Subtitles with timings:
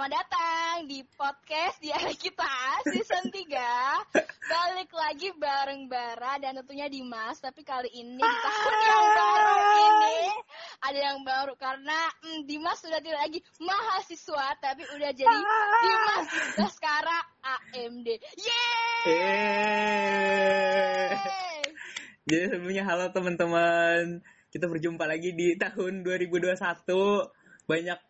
[0.00, 3.36] Selamat datang di podcast di kita season 3
[4.48, 10.40] Balik lagi bareng Bara dan tentunya Dimas Tapi kali ini di tahun yang baru ini.
[10.88, 15.36] Ada yang baru karena hmm, Dimas sudah tidak lagi mahasiswa Tapi udah jadi
[15.84, 18.08] Dimas Baskara AMD
[18.40, 19.04] Yeay!
[19.04, 20.40] Yeay!
[22.24, 24.24] Jadi sebelumnya halo teman-teman.
[24.48, 26.56] Kita berjumpa lagi di tahun 2021
[27.68, 28.00] Banyak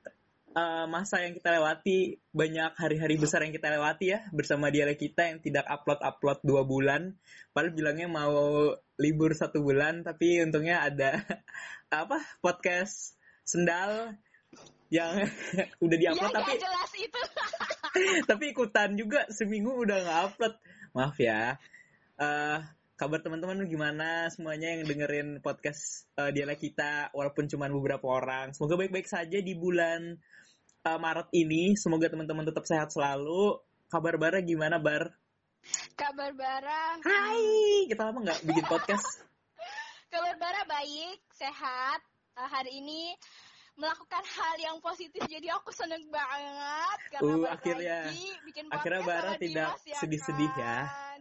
[0.55, 5.31] uh, masa yang kita lewati, banyak hari-hari besar yang kita lewati ya bersama dialek kita
[5.31, 7.15] yang tidak upload-upload dua bulan.
[7.55, 11.23] Padahal bilangnya mau libur satu bulan, tapi untungnya ada
[11.91, 14.15] apa podcast sendal
[14.91, 15.27] yang
[15.85, 17.21] udah diupload ya, tapi jelas itu.
[18.31, 20.55] tapi ikutan juga seminggu udah nggak upload.
[20.95, 21.55] Maaf ya.
[22.21, 22.59] Uh,
[23.01, 28.77] kabar teman-teman gimana semuanya yang dengerin podcast uh, dialek kita walaupun cuma beberapa orang semoga
[28.77, 30.21] baik-baik saja di bulan
[30.85, 31.77] uh, Maret ini.
[31.77, 33.61] Semoga teman-teman tetap sehat selalu.
[33.91, 35.13] Kabar Bara gimana Bar?
[35.93, 37.85] Kabar Bara Hai!
[37.85, 39.27] kita lama nggak bikin podcast.
[40.13, 42.01] Kabar Bara baik sehat.
[42.39, 43.13] Uh, hari ini
[43.77, 46.99] melakukan hal yang positif jadi aku seneng banget.
[47.13, 47.99] Karena uh, akhirnya.
[48.09, 51.21] lagi bikin akhirnya Bara tidak ya sedih-sedih ya, kan?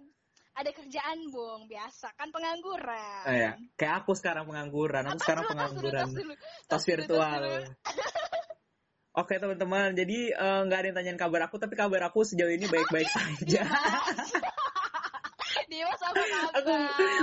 [0.55, 2.13] ada kerjaan bung biasa.
[2.15, 3.23] Kan pengangguran.
[3.27, 3.51] Oh, ya.
[3.75, 5.03] kayak aku sekarang pengangguran.
[5.09, 6.07] Aku sekarang pengangguran
[6.69, 7.41] tos virtual
[9.19, 10.31] Oke teman-teman, jadi
[10.63, 13.67] nggak uh, ada yang tanyain kabar aku, tapi kabar aku sejauh ini baik-baik saja.
[15.67, 16.55] Dimas apa kabar?
[16.63, 16.71] Aku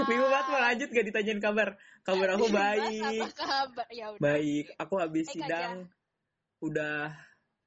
[0.04, 1.68] bingung banget mau lanjut gak ditanyain kabar.
[2.04, 3.32] Kabar aku baik.
[3.32, 3.88] kabar?
[3.88, 4.20] Ya udah.
[4.20, 5.88] Baik, aku habis sidang
[6.60, 7.16] udah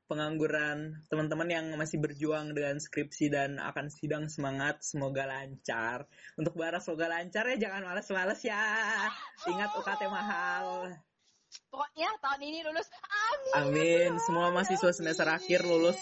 [0.10, 6.82] pengangguran teman-teman yang masih berjuang dengan skripsi dan akan sidang semangat semoga lancar untuk Bara
[6.82, 8.58] semoga lancar ya jangan males-males ya
[9.46, 10.90] ingat UKT mahal
[11.70, 16.00] pokoknya tahun ini lulus amin amin semua mahasiswa semester akhir lulus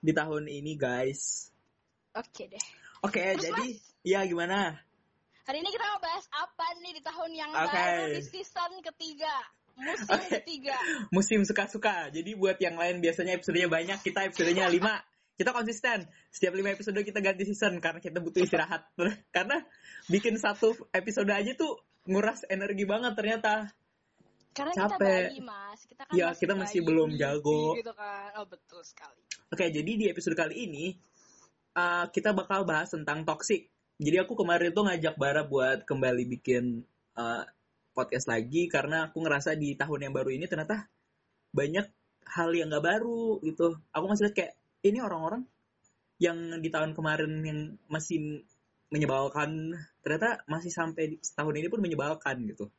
[0.00, 1.48] di tahun ini guys
[2.12, 2.64] oke deh
[3.04, 3.66] oke jadi
[4.04, 4.76] ya gimana
[5.44, 7.72] hari ini kita mau bahas apa nih di tahun yang okay.
[7.72, 9.34] baru di season ketiga
[9.78, 10.30] musim okay.
[10.40, 10.76] ketiga.
[11.16, 12.10] Musim suka-suka.
[12.14, 15.02] Jadi buat yang lain biasanya episodenya banyak, kita episodenya lima.
[15.34, 16.06] Kita konsisten.
[16.30, 18.86] Setiap lima episode kita ganti season karena kita butuh istirahat.
[19.36, 19.66] karena
[20.06, 23.74] bikin satu episode aja tuh nguras energi banget ternyata.
[24.54, 24.86] Karena Capek.
[24.86, 25.80] kita bayi, Mas.
[25.82, 27.62] Kita kan ya, masih kita masih bayi, belum jago.
[27.74, 28.30] Gitu kan.
[28.38, 29.22] Oh, betul sekali.
[29.50, 30.94] Oke, jadi di episode kali ini
[31.74, 33.66] uh, kita bakal bahas tentang toxic.
[33.98, 36.86] Jadi aku kemarin tuh ngajak Bara buat kembali bikin
[37.18, 37.42] uh,
[37.94, 40.90] podcast lagi karena aku ngerasa di tahun yang baru ini ternyata
[41.54, 41.86] banyak
[42.34, 43.78] hal yang gak baru gitu.
[43.94, 45.46] Aku masih lihat kayak ini orang-orang
[46.18, 48.42] yang di tahun kemarin yang masih
[48.90, 52.70] menyebalkan ternyata masih sampai di tahun ini pun menyebalkan gitu.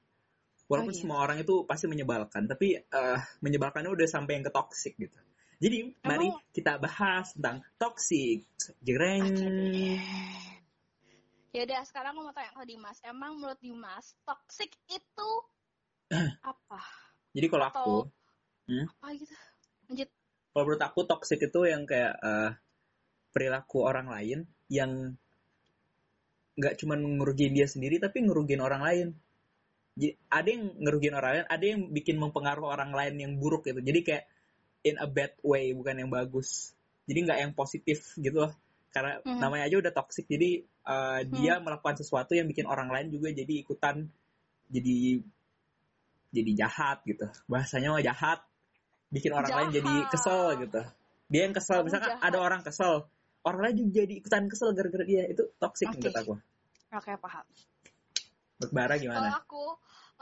[0.66, 1.02] Walaupun oh, iya.
[1.06, 5.20] semua orang itu pasti menyebalkan, tapi uh, menyebalkannya udah sampai yang ke toxic gitu.
[5.62, 6.04] Jadi Emang...
[6.04, 8.44] mari kita bahas tentang toxic.
[8.82, 10.02] Okay.
[11.56, 12.98] Ya udah, sekarang aku mau tanya ke Dimas.
[13.08, 15.32] Emang menurut Dimas, toxic itu
[16.52, 16.82] apa?
[17.32, 17.92] Jadi kalau aku,
[18.68, 18.86] hmm?
[18.92, 19.36] apa gitu?
[19.88, 20.10] Lanjut.
[20.52, 22.52] Kalau menurut aku toxic itu yang kayak uh,
[23.32, 25.16] perilaku orang lain yang
[26.56, 29.08] nggak cuma ngerugiin dia sendiri, tapi ngerugiin orang lain.
[30.28, 33.80] Ada yang ngerugiin orang lain, ada yang bikin mempengaruhi orang lain yang buruk gitu.
[33.80, 34.24] Jadi kayak
[34.84, 36.76] in a bad way, bukan yang bagus.
[37.08, 38.54] Jadi nggak yang positif gitu loh
[38.96, 39.40] karena hmm.
[39.44, 41.36] namanya aja udah toxic jadi uh, hmm.
[41.36, 44.08] dia melakukan sesuatu yang bikin orang lain juga jadi ikutan
[44.72, 45.20] jadi
[46.32, 48.40] jadi jahat gitu bahasanya mah jahat
[49.12, 49.60] bikin orang jahat.
[49.68, 50.82] lain jadi kesel gitu
[51.28, 52.24] dia yang kesel Kamu misalkan jahat.
[52.24, 52.94] ada orang kesel
[53.44, 56.00] orang lain juga jadi ikutan kesel gara-gara dia itu toxic Oke.
[56.00, 56.40] menurut aku oke
[56.96, 57.46] okay, paham
[58.56, 59.30] menurut Bara kalau gimana?
[59.36, 59.66] aku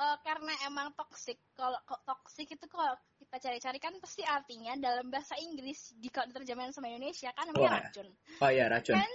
[0.02, 5.38] uh, karena emang toxic kalau toxic itu kalau kita cari-cari kan pasti artinya dalam bahasa
[5.38, 7.78] Inggris jika diterjemahin sama Indonesia kan namanya Wah.
[7.78, 8.08] racun.
[8.42, 8.98] Oh iya racun.
[8.98, 9.12] Kan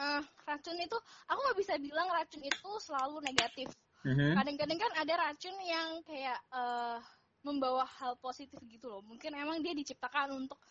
[0.00, 0.96] uh, racun itu
[1.28, 3.68] aku nggak bisa bilang racun itu selalu negatif.
[4.06, 4.38] Mhm.
[4.38, 6.98] kadang-kadang kan ada racun yang kayak eh,
[7.42, 9.02] membawa hal positif gitu loh.
[9.02, 10.62] Mungkin emang dia diciptakan untuk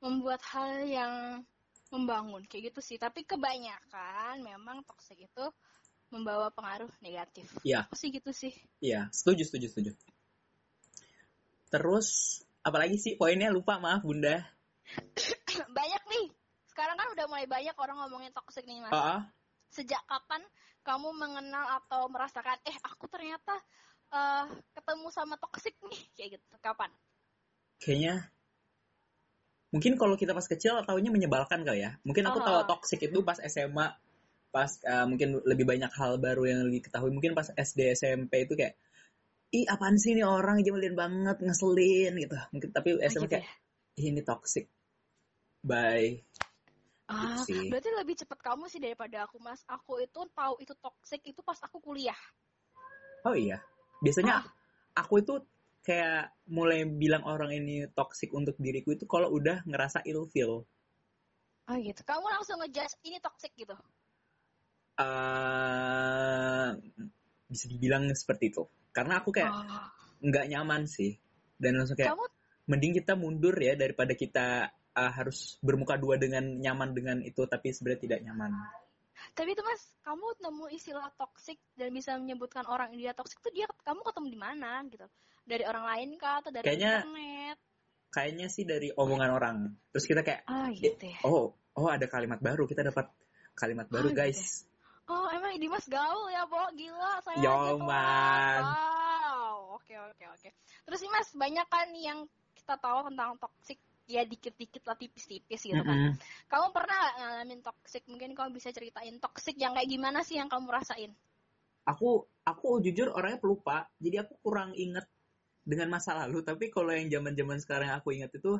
[0.00, 1.12] membuat hal yang
[1.92, 2.96] membangun kayak gitu sih.
[2.96, 5.44] Tapi kebanyakan memang toxic itu
[6.12, 7.48] membawa pengaruh negatif.
[7.64, 7.88] Iya.
[7.96, 8.52] Sih gitu sih.
[8.84, 9.92] Iya setuju setuju setuju.
[11.72, 12.08] Terus
[12.60, 13.48] apalagi sih poinnya?
[13.48, 14.44] Lupa maaf bunda.
[15.76, 16.26] Banyak nih.
[16.68, 18.92] Sekarang kan udah mulai banyak orang ngomongin toxic nih mas.
[18.92, 19.20] Ah, ah.
[19.72, 20.40] sejak kapan
[20.84, 23.56] kamu mengenal atau merasakan eh aku ternyata
[24.12, 24.44] eh,
[24.76, 26.00] ketemu sama toxic nih?
[26.16, 26.44] Kayak gitu.
[26.60, 26.88] Kapan?
[27.80, 28.14] Kayaknya
[29.72, 31.96] mungkin kalau kita pas kecil taunya menyebalkan kali ya.
[32.04, 32.44] Mungkin aku Oh.
[32.44, 33.92] tahu toxic itu pas SMA
[34.52, 38.76] pas uh, mungkin lebih banyak hal baru yang diketahui mungkin pas SD SMP itu kayak
[39.52, 43.52] ih apaan sih ini orang nyebelin banget ngeselin gitu mungkin tapi SMA gitu kayak ya?
[44.04, 44.64] ini toxic
[45.64, 46.20] by
[47.12, 49.60] Ah, Gitu berarti lebih cepat kamu sih daripada aku, Mas.
[49.68, 52.16] Aku itu tahu itu toxic itu pas aku kuliah.
[53.28, 53.60] oh iya
[54.00, 54.44] biasanya Ah.
[54.96, 55.34] aku itu
[55.82, 60.64] kayak mulai bilang orang ini toxic untuk diriku itu kalau udah ngerasa ilfeel
[61.70, 62.02] Oh gitu.
[62.02, 63.74] Kamu langsung ngejudge ini toxic gitu.
[64.96, 66.68] Eh
[67.46, 69.88] bisa dibilang seperti itu karena aku kayak Ah.
[70.20, 71.16] nggak nyaman sih
[71.56, 72.24] dan langsung kayak Kamu
[72.66, 77.72] mending kita mundur ya daripada kita uh, harus bermuka dua dengan nyaman dengan itu tapi
[77.72, 78.52] sebenarnya tidak nyaman
[79.32, 83.66] tapi itu Mas, kamu nemu istilah toxic dan bisa menyebutkan orang dia toxic itu dia
[83.86, 85.06] kamu ketemu di mana gitu.
[85.46, 87.58] Dari orang lain kah atau dari Kayaknya- internet?
[88.12, 89.56] kayaknya sih dari omongan orang
[89.88, 91.16] terus kita kayak Ah gitu ya.
[91.24, 93.08] oh oh ada kalimat baru kita dapat
[93.56, 94.68] kalimat baru Oh, gitu guys
[95.10, 96.62] Oh emang Dimas gaul ya, Bo?
[96.78, 97.82] Gila, saya Yo, telat.
[97.82, 98.62] man.
[98.62, 100.48] Wow, oke oke oke.
[100.86, 102.18] Terus nih Mas, banyak kan yang
[102.54, 106.14] kita tahu tentang toxic ya dikit-dikit lah tipis-tipis gitu kan.
[106.14, 106.14] Mm-mm.
[106.46, 108.06] Kamu pernah ngalamin toxic?
[108.06, 111.10] Mungkin kamu bisa ceritain toxic yang kayak gimana sih yang kamu rasain?
[111.86, 115.06] aku aku jujur orangnya pelupa jadi aku kurang inget
[115.62, 118.58] dengan masa lalu tapi kalau yang zaman zaman sekarang yang aku ingat itu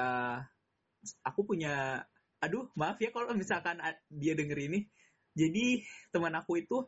[0.00, 0.38] eh
[1.20, 2.04] aku punya
[2.40, 4.88] aduh maaf ya kalau misalkan dia denger ini
[5.34, 6.86] jadi teman aku itu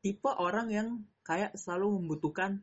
[0.00, 0.88] tipe orang yang
[1.22, 2.60] kayak selalu membutuhkan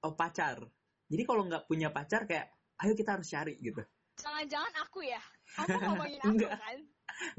[0.00, 0.64] eh, pacar
[1.10, 2.50] jadi kalau nggak punya pacar kayak
[2.80, 3.82] ayo kita harus cari gitu
[4.20, 5.16] Jangan-jangan aku ya?
[5.56, 6.52] Kamu ngomongin aku Enggak.
[6.60, 6.78] kan?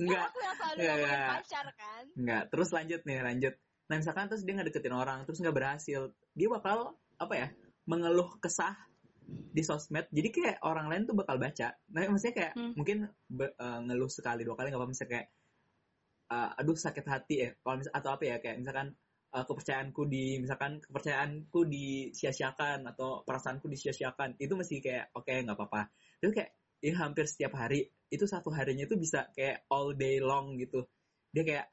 [0.01, 1.29] enggak aku yang selalu Enggak, ngomongin enggak.
[1.29, 2.03] pacar kan?
[2.17, 3.53] Nggak, terus lanjut nih, lanjut.
[3.85, 6.01] Nah, misalkan terus dia ngedeketin orang, terus nggak berhasil.
[6.33, 7.47] Dia bakal, apa ya,
[7.85, 8.73] mengeluh kesah
[9.29, 10.09] di sosmed.
[10.09, 11.69] Jadi kayak orang lain tuh bakal baca.
[11.93, 12.73] Nah, maksudnya kayak Hmm.
[12.73, 12.97] mungkin
[13.29, 14.93] be- eh, ngeluh sekali, dua kali nggak apa-apa.
[14.97, 15.27] Misalnya kayak,
[16.31, 17.49] eh, aduh sakit hati ya.
[17.59, 18.87] Kalau atau apa ya, kayak misalkan
[19.35, 24.39] eh, kepercayaanku di, misalkan kepercayaanku disia-siakan atau perasaanku disia-siakan.
[24.39, 25.81] Itu mesti kayak, oke nggak apa-apa.
[26.23, 26.51] Terus kayak,
[26.81, 30.87] ya hampir setiap hari, itu satu harinya itu bisa kayak all day long gitu.
[31.31, 31.67] Dia kayak,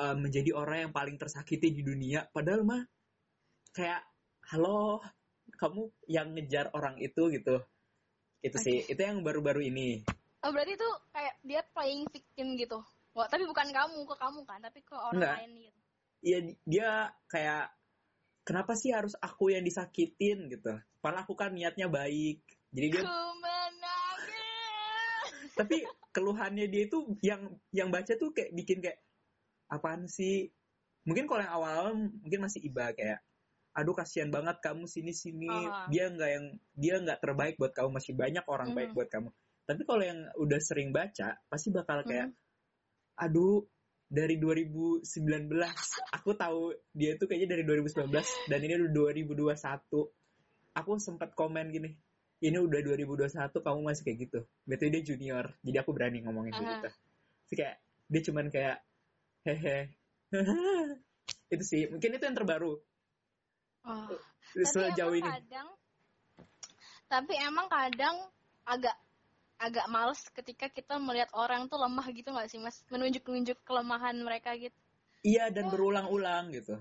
[0.00, 2.82] eh, menjadi orang yang paling tersakiti di dunia padahal mah
[3.74, 4.02] kayak
[4.50, 5.02] halo
[5.58, 7.62] kamu yang ngejar orang itu gitu
[8.44, 10.04] itu sih itu yang baru-baru ini
[10.44, 12.84] Oh berarti itu kayak dia playing victim gitu.
[13.14, 15.34] Wah, tapi bukan kamu ke kamu kan, tapi ke orang Enggak.
[15.38, 15.80] lain gitu.
[16.24, 16.88] Iya di- dia
[17.28, 17.64] kayak
[18.42, 22.40] kenapa sih harus aku yang disakitin gitu padahal aku kan niatnya baik
[22.70, 23.02] jadi dia
[25.54, 25.80] tapi
[26.10, 27.40] keluhannya dia itu yang
[27.70, 29.00] yang baca tuh kayak bikin kayak
[29.68, 30.48] apaan sih
[31.04, 33.20] mungkin kalau yang awal mungkin masih iba kayak
[33.72, 35.84] aduh kasihan banget kamu sini sini Ah.
[35.88, 38.76] dia nggak yang dia nggak terbaik buat kamu masih banyak orang Mhm.
[38.76, 39.28] baik buat kamu
[39.64, 42.43] tapi kalau yang udah sering baca pasti bakal kayak Mhm.
[43.14, 43.62] Aduh
[44.10, 45.06] dari 2019
[46.16, 48.10] aku tahu dia itu kayaknya dari 2019
[48.50, 49.54] dan ini udah 2021
[50.74, 51.90] aku sempat komen gini
[52.44, 54.40] ini udah 2021 kamu masih kayak gitu.
[54.68, 56.60] Betul dia junior jadi aku berani ngomongin Aha.
[56.60, 56.88] gitu.
[57.48, 57.76] Terus kayak
[58.12, 58.76] dia cuman kayak
[59.48, 59.78] hehe.
[61.54, 62.76] Itu sih mungkin itu yang terbaru.
[63.84, 64.18] Oh.
[64.52, 65.24] Sejauh ini.
[65.24, 65.68] kadang
[67.08, 68.16] tapi emang kadang
[68.64, 68.96] agak
[69.64, 72.84] agak males ketika kita melihat orang tuh lemah gitu nggak sih mas?
[72.92, 74.76] Menunjuk-nunjuk kelemahan mereka gitu.
[75.24, 76.76] Iya dan berulang-ulang gitu.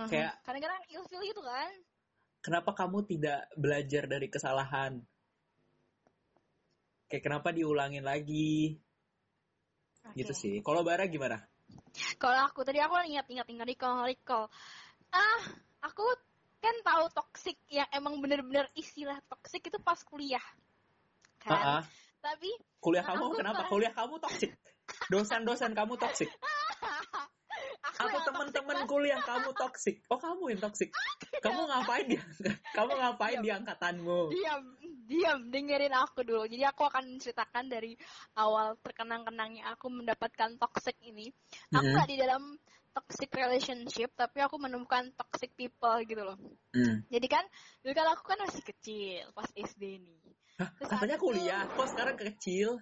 [0.00, 0.08] Mhm.
[0.08, 1.72] Kayak- kadang-kadang ilfil gitu kan?
[2.40, 5.00] kenapa kamu tidak belajar dari kesalahan?
[7.10, 8.80] Kayak kenapa diulangin lagi?
[10.16, 10.40] Gitu Oke.
[10.40, 10.54] sih.
[10.64, 11.44] Kalau bara gimana?
[12.16, 14.46] Kalau aku tadi aku ingat-ingat ingat recall recall.
[15.12, 15.42] Ah
[15.84, 16.04] aku
[16.60, 20.42] kan tahu toxic yang emang bener-bener istilah toxic itu pas kuliah.
[21.40, 21.82] Kan?
[21.82, 21.84] Ah.
[22.20, 22.50] Tapi
[22.80, 23.64] kuliah kamu kenapa?
[23.64, 24.52] kan- kuliah kamu toksik
[25.08, 26.30] dosen-dosen kamu toksik
[28.00, 30.90] aku atau teman-teman toxic, kuliah kamu toksik oh kamu yang toksik
[31.40, 32.16] kamu ngapain di
[32.76, 34.20] kamu ngapain di angkatanmu?
[34.28, 34.62] Diam
[35.10, 35.38] diam.
[35.50, 36.46] Dengerin aku dulu.
[36.46, 37.98] Jadi aku akan menceritakan dari
[38.38, 41.32] awal terkenang-kenangnya aku mendapatkan toxic ini.
[41.74, 41.92] Aku Mhm.
[41.96, 42.42] nggak di dalam
[42.90, 46.34] toxic relationship tapi aku menemukan toxic people gitu loh.
[46.74, 47.02] Hmm.
[47.06, 47.44] jadi kan
[47.82, 50.29] dulu kan aku kan masih kecil pas SD nih
[50.60, 51.64] Hah, katanya kuliah?
[51.72, 52.76] Kok sekarang kecil?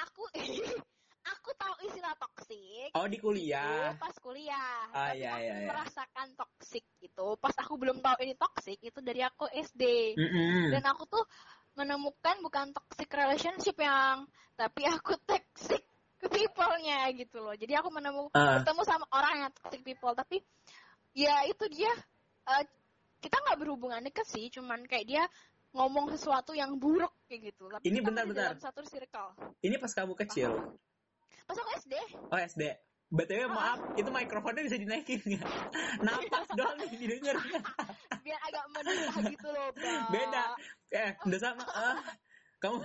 [0.00, 0.24] Aku
[1.36, 2.88] aku tahu istilah toxic.
[2.96, 3.92] Oh di kuliah?
[3.92, 4.88] Itu pas kuliah.
[4.96, 5.68] Ah, tapi iya, aku iya, iya.
[5.68, 10.72] merasakan toxic itu pas aku belum tahu ini toxic itu dari aku SD Mm-mm.
[10.72, 11.24] dan aku tuh
[11.76, 14.24] menemukan bukan toxic relationship yang
[14.56, 15.84] tapi aku toxic
[16.16, 17.52] ke people-nya gitu loh.
[17.52, 18.64] Jadi aku menemukan Ah.
[18.64, 20.16] ketemu sama orang yang toxic people.
[20.16, 20.40] Tapi
[21.12, 21.92] ya itu dia
[22.56, 22.64] eh,
[23.20, 24.48] kita nggak berhubungan deket sih.
[24.48, 25.22] Cuman kayak dia
[25.72, 27.64] ngomong sesuatu yang buruk kayak gitu.
[27.68, 29.32] Tapi Ini bentar, dalam satu circle.
[29.64, 30.52] Ini pas kamu kecil.
[31.48, 31.94] Pas aku SD
[32.32, 32.62] oh SD
[33.12, 35.44] btw maaf itu mikrofonnya bisa dinaikin nggak?
[36.06, 37.36] Napas doang nih didengar
[38.24, 40.08] biar agak menderita gitu loh Mbak.
[40.08, 40.44] beda.
[40.96, 41.64] Eh, udah sama.
[41.76, 41.98] Ah,
[42.62, 42.78] kamu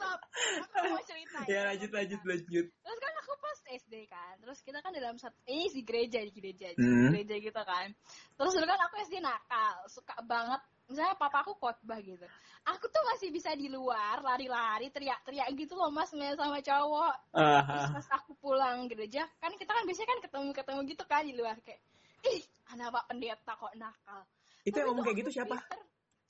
[0.00, 0.20] Stop.
[0.64, 1.38] Aku mau cerita.
[1.44, 2.66] ya lanjut lanjut lanjut.
[2.72, 6.32] Terus kan aku pas SD kan, terus kita kan dalam satu ini di gereja di
[6.32, 7.12] gereja, di Hmm.
[7.12, 7.92] gereja gitu kan.
[8.34, 10.60] Terus dulu kan aku SD nakal, suka banget.
[10.88, 12.24] Misalnya papa aku khotbah gitu.
[12.66, 17.14] Aku tuh masih bisa di luar lari-lari teriak-teriak gitu loh mas main sama cowok.
[17.30, 21.34] Terus Ah, pas aku pulang gereja, kan kita kan biasanya kan ketemu-ketemu gitu kan di
[21.36, 21.78] luar kayak,
[22.26, 22.42] ih
[22.72, 24.22] anak pak pendeta kok nakal.
[24.60, 25.56] itu Tapi yang ngomong kayak gitu siapa?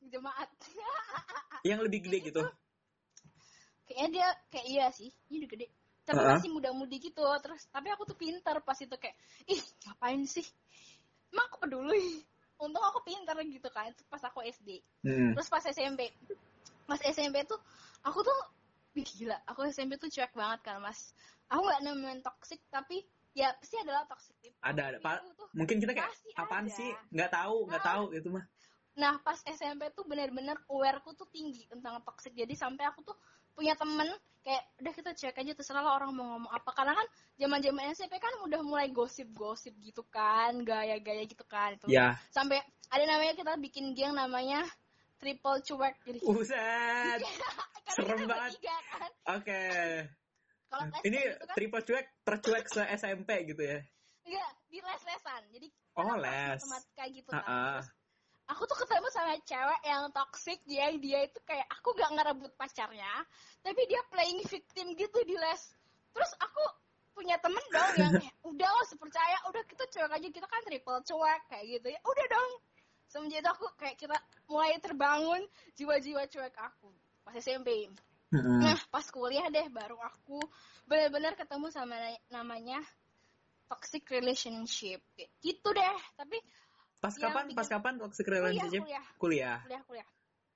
[0.00, 0.49] Jemaat.
[1.69, 2.41] Yang lebih gede gitu.
[3.91, 5.67] Kayaknya dia kayak iya sih, ini udah gede.
[6.07, 6.31] Tapi Uh-uh.
[6.39, 7.27] masih muda-mudi gitu.
[7.43, 9.19] Terus tapi aku tuh pinter pas itu kayak,
[9.51, 10.47] ih ngapain sih?
[11.35, 12.23] Emang aku peduli.
[12.63, 13.91] Untung aku pinter gitu kan.
[14.07, 14.79] Pas aku SD.
[15.03, 15.35] Hmm.
[15.35, 16.15] Terus pas SMP,
[16.87, 17.59] pas SMP tuh
[18.07, 18.39] aku tuh
[18.91, 21.15] Wih, gila, aku SMP tuh cuek banget kan mas.
[21.47, 23.07] Aku nggak nemuin toxic tapi
[23.39, 24.35] ya pasti adalah toxic.
[24.59, 24.99] Ada ada
[25.39, 26.75] tuh Mungkin kita kayak apaan ada.
[26.75, 26.91] sih?
[27.15, 27.89] Nggak tahu, nggak Ah.
[27.95, 28.43] tahu itu mah.
[28.99, 32.35] Nah, pas SMP tuh bener-bener awareku tuh tinggi tentang toxic.
[32.35, 33.15] Jadi sampai aku tuh
[33.61, 34.09] punya temen
[34.40, 36.73] kayak udah kita cek aja terserah lah orang mau ngomong apa.
[36.73, 37.05] Karena kan
[37.37, 41.93] zaman-zaman SMP kan udah mulai gosip-gosip gitu kan, gaya-gaya gitu kan itu.
[41.93, 42.17] Ya.
[42.33, 42.57] Sampai
[42.88, 44.64] ada namanya kita bikin geng namanya
[45.21, 45.95] triple cuek.
[46.02, 47.21] Jadi Buset.
[47.21, 48.52] karena serem banget.
[48.64, 49.11] kan.
[49.37, 49.62] Oke.
[50.71, 53.79] Kalau les Ini kan triple cuek, tercuek se SMP gitu ya.
[54.25, 55.43] enggak di les-lesan.
[55.52, 55.69] Jadi
[56.00, 56.57] Oh, les.
[56.64, 57.45] matematika gitu kan.
[57.45, 57.83] ah.
[57.85, 57.88] Terus
[58.50, 63.23] aku tuh ketemu sama cewek yang toxic dia dia itu kayak aku gak ngerebut pacarnya
[63.62, 65.62] tapi dia playing victim gitu di les.
[66.11, 66.62] Terus aku
[67.14, 68.14] punya temen dong yang
[68.50, 72.00] udah lo sepercaya udah kita cuek aja kita kan triple cuek kayak gitu ya.
[72.02, 72.50] Udah dong.
[73.11, 74.16] Semenjak itu aku kayak kita
[74.47, 75.42] mulai terbangun
[75.78, 76.90] jiwa-jiwa cuek aku
[77.26, 77.90] pas SMP
[78.30, 80.38] nah pas kuliah deh baru aku
[80.87, 82.78] benar-benar ketemu sama na- namanya
[83.66, 85.02] toxic relationship.
[85.42, 86.38] Gitu deh tapi
[87.00, 87.45] Pas yang kapan?
[87.49, 88.83] bikin- Pas kapan toxic kuliah relationship?
[88.85, 89.59] kuliah Kuliah.
[89.64, 90.09] kuliah kuliah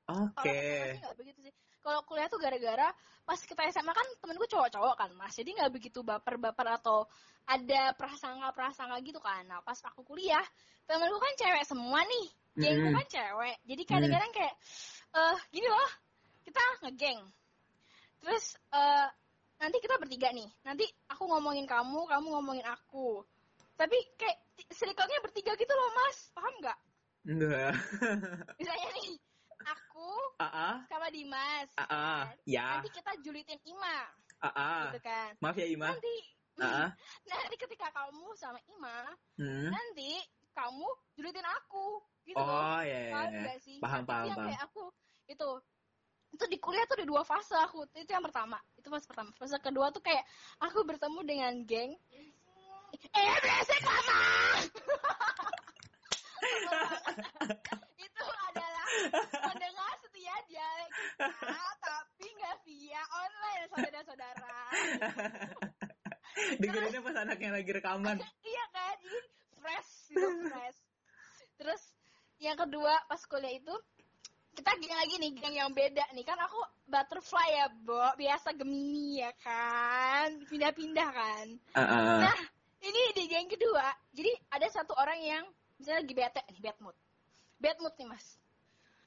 [0.05, 1.01] Oke.
[1.01, 1.55] Kalau begitu sih.
[1.81, 2.89] Kalau kuliah tuh gara-gara
[3.25, 7.09] pas kita SMA kan temenku cowok-cowok kan mas, jadi nggak begitu baper-baper atau
[7.45, 9.45] ada prasangka-prasangka gitu kan.
[9.49, 10.45] Nah pas aku kuliah,
[10.85, 12.97] temenku kan cewek semua nih, gengku Mm-mm.
[13.01, 13.57] kan cewek.
[13.65, 14.55] Jadi kadang-kadang kayak,
[15.17, 15.91] eh gini loh,
[16.45, 17.21] kita ngegeng.
[18.21, 19.09] Terus eh
[19.57, 23.25] nanti kita bertiga nih, nanti aku ngomongin kamu, kamu ngomongin aku.
[23.75, 24.39] Tapi kayak
[24.71, 26.79] circle-nya bertiga gitu loh mas, paham nggak?
[27.25, 27.73] Enggak.
[28.61, 29.11] Misalnya nih,
[29.65, 30.85] aku ah.
[30.87, 31.69] sama Dimas.
[31.81, 32.31] Ah.
[32.31, 32.37] kan?
[32.47, 32.79] Ya.
[32.79, 33.99] Nanti kita julitin Ima,
[34.45, 34.93] ah.
[34.93, 35.33] gitu kan.
[35.41, 35.91] Maaf ya Ima.
[35.91, 36.17] Nanti,
[36.63, 36.91] ah.
[37.27, 38.99] nanti ketika kamu sama Ima,
[39.41, 39.75] Hmm.
[39.75, 40.23] nanti
[40.55, 40.87] kamu
[41.19, 42.47] julitin aku, gitu loh.
[42.47, 43.41] Oh, ya, ya, Paham ya.
[43.43, 43.77] nggak sih?
[43.83, 44.47] Paham, paham, paham.
[44.55, 44.85] kayak aku
[45.25, 45.49] itu
[46.35, 49.55] itu di kuliah tuh ada dua fase aku itu yang pertama itu fase pertama fase
[49.63, 50.27] kedua tuh kayak
[50.59, 51.95] aku bertemu dengan geng
[52.99, 54.23] eh beresek mama.
[58.05, 58.87] Itu adalah
[59.33, 64.57] pendengar setia dialek kita tapi nggak via online saudara-saudara.
[66.61, 68.17] Dengerinnya pas anaknya lagi rekaman.
[68.51, 69.19] iya kan jadi
[69.63, 70.79] fresh gitu fresh.
[71.59, 71.83] Terus
[72.43, 73.75] yang kedua pas kuliah itu
[74.55, 76.25] kita geng lagi nih geng yang beda nih.
[76.27, 78.15] Kan aku butterfly ya bo.
[78.19, 80.39] Biasa gemini ya kan?
[80.47, 81.47] Pindah-pindah kan?
[81.75, 82.19] Ah, ah.
[82.23, 82.39] nah
[82.85, 86.97] ini di geng kedua jadi ada satu orang yang misalnya lagi bete nih bad mood.
[87.57, 88.27] Bad mood nih mas.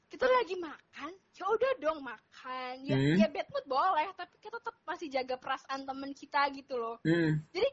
[0.08, 2.74] Kita lagi makan ya udah dong makan.
[2.84, 3.16] Ya Hmm.
[3.20, 6.98] ya bad mood boleh tapi kita tetap masih jaga perasaan temen kita gitu loh.
[7.04, 7.40] Hmm.
[7.52, 7.70] jadi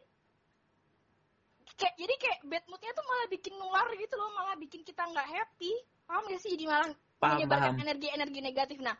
[1.74, 5.26] kayak jadi kayak bad moodnya tuh malah bikin nular gitu loh malah bikin kita nggak
[5.26, 5.72] happy.
[6.04, 6.52] Paham gak sih?
[6.52, 7.84] Jadi malah Paham, menyebarkan paham.
[7.88, 8.78] energi energi negatif.
[8.78, 8.94] Nah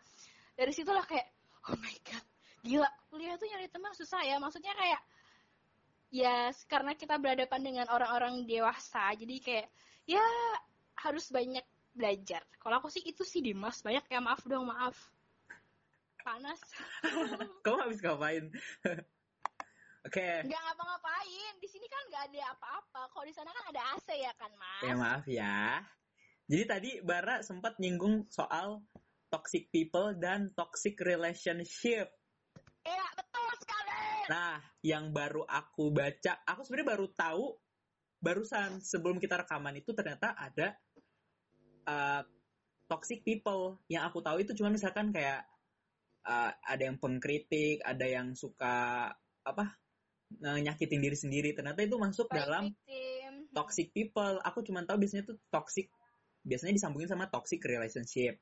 [0.56, 1.26] dari situlah kayak
[1.70, 2.24] oh my god
[2.64, 2.88] gila.
[3.12, 4.40] Kuliah tuh nyari teman susah ya.
[4.40, 5.00] Maksudnya kayak
[6.10, 9.12] ya karena kita berhadapan dengan orang-orang dewasa.
[9.14, 9.68] Jadi kayak
[10.04, 10.24] ya
[11.00, 12.42] harus banyak belajar.
[12.58, 13.80] Kalau aku sih itu sih Dimas.
[13.80, 14.96] Banyak ya maaf dong maaf.
[16.24, 16.60] Panas.
[17.64, 18.48] Kamu habis ngapain?
[20.08, 20.28] Oke.
[20.44, 21.52] nggak ngapa-ngapain.
[21.60, 23.00] Di sini kan nggak ada apa-apa.
[23.12, 24.82] Kalau di sana kan ada AC ya kan mas?
[24.84, 25.80] Ya maaf ya.
[26.44, 28.84] Jadi tadi Bara sempat nyinggung soal
[29.32, 32.12] toxic people dan toxic relationship.
[32.84, 33.83] Iya, betul sekali
[34.28, 37.44] Nah, yang baru aku baca, aku sebenarnya baru tahu
[38.24, 40.72] barusan sebelum kita rekaman itu ternyata ada
[41.84, 42.22] uh,
[42.88, 43.80] toxic people.
[43.88, 45.44] Yang aku tahu itu cuma misalkan kayak
[46.24, 49.08] uh, ada yang pengkritik, ada yang suka
[49.44, 49.64] apa
[50.40, 51.50] uh, nyakitin diri sendiri.
[51.52, 53.32] Ternyata itu masuk Baik dalam victim.
[53.52, 54.40] toxic people.
[54.40, 55.92] Aku cuma tahu biasanya tuh toxic,
[56.44, 58.40] biasanya disambungin sama toxic relationship.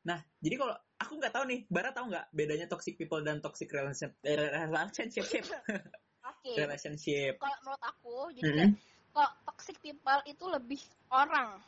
[0.00, 3.68] Nah, jadi kalau aku nggak tahu nih, Bara tahu nggak bedanya toxic people dan toxic
[3.68, 4.16] relationship?
[4.24, 4.36] eh,
[4.68, 5.24] relationship,
[6.30, 6.52] Oke.
[6.56, 7.36] relationship.
[7.36, 8.56] Kalau menurut aku, jadi Mm-mm.
[8.56, 8.72] kayak
[9.10, 10.80] kok toxic people itu lebih
[11.12, 11.58] orang.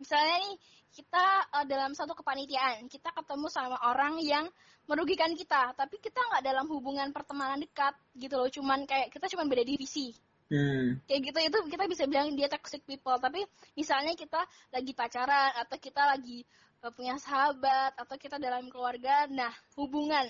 [0.00, 0.56] Misalnya nih
[0.92, 4.48] kita uh, dalam satu kepanitiaan kita ketemu sama orang yang
[4.90, 9.46] merugikan kita, tapi kita nggak dalam hubungan pertemanan dekat gitu loh, cuman kayak kita cuman
[9.46, 10.10] beda divisi.
[10.52, 11.00] Hmm.
[11.08, 13.40] Kayak gitu itu kita bisa bilang dia toxic people, tapi
[13.72, 14.42] misalnya kita
[14.74, 16.44] lagi pacaran atau kita lagi
[16.90, 20.26] punya sahabat atau kita dalam keluarga, nah hubungan.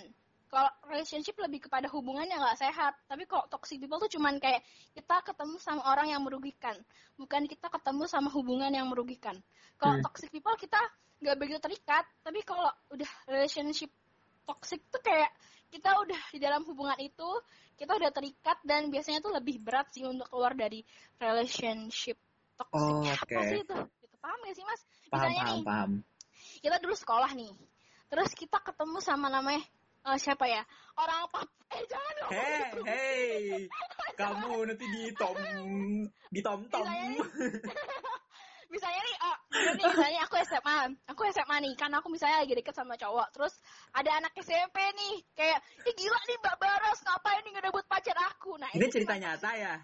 [0.52, 2.92] Kalau relationship lebih kepada hubungan yang nggak sehat.
[3.08, 4.60] Tapi kok toxic people tuh cuman kayak
[4.92, 6.76] kita ketemu sama orang yang merugikan
[7.16, 9.40] bukan kita ketemu sama hubungan yang merugikan.
[9.80, 10.04] Kalau Hmm.
[10.04, 10.76] toxic people kita
[11.22, 13.88] nggak begitu terikat tapi kalau udah relationship
[14.42, 15.30] toxic tuh kayak
[15.70, 17.30] kita udah di dalam hubungan itu
[17.78, 20.84] kita udah terikat dan biasanya tuh lebih berat sih untuk keluar dari
[21.16, 22.18] relationship
[22.58, 22.92] toxic.
[22.92, 23.48] Oh, apa oke.
[23.48, 23.76] sih itu?
[24.02, 24.16] Gitu.
[24.20, 24.80] Paham gak sih mas?
[25.08, 25.64] Paham, misalnya paham, nih.
[25.64, 25.92] paham.
[26.62, 27.50] Kita dulu sekolah nih.
[28.06, 29.60] Terus kita ketemu sama namanya
[30.06, 30.62] eh, siapa ya?
[30.94, 31.42] Orang apa?
[31.74, 32.30] Eh jangan dong.
[32.30, 33.42] Hei, hei,
[34.14, 35.36] kamu nanti di tom,
[36.30, 36.84] di tom tom.
[36.86, 37.24] Misalnya
[38.70, 39.16] misalnya nih?
[39.24, 40.78] Oh gini nih, misalnya aku SMA
[41.08, 43.28] aku SMA nih kan aku misalnya lagi deket sama cowok.
[43.34, 43.54] Terus
[43.96, 48.60] ada anak SMP nih kayak ih gila nih mbak Baras ngapain nih ngerebut pacar aku?
[48.60, 49.74] Nah Ini itu cerita nyata ya?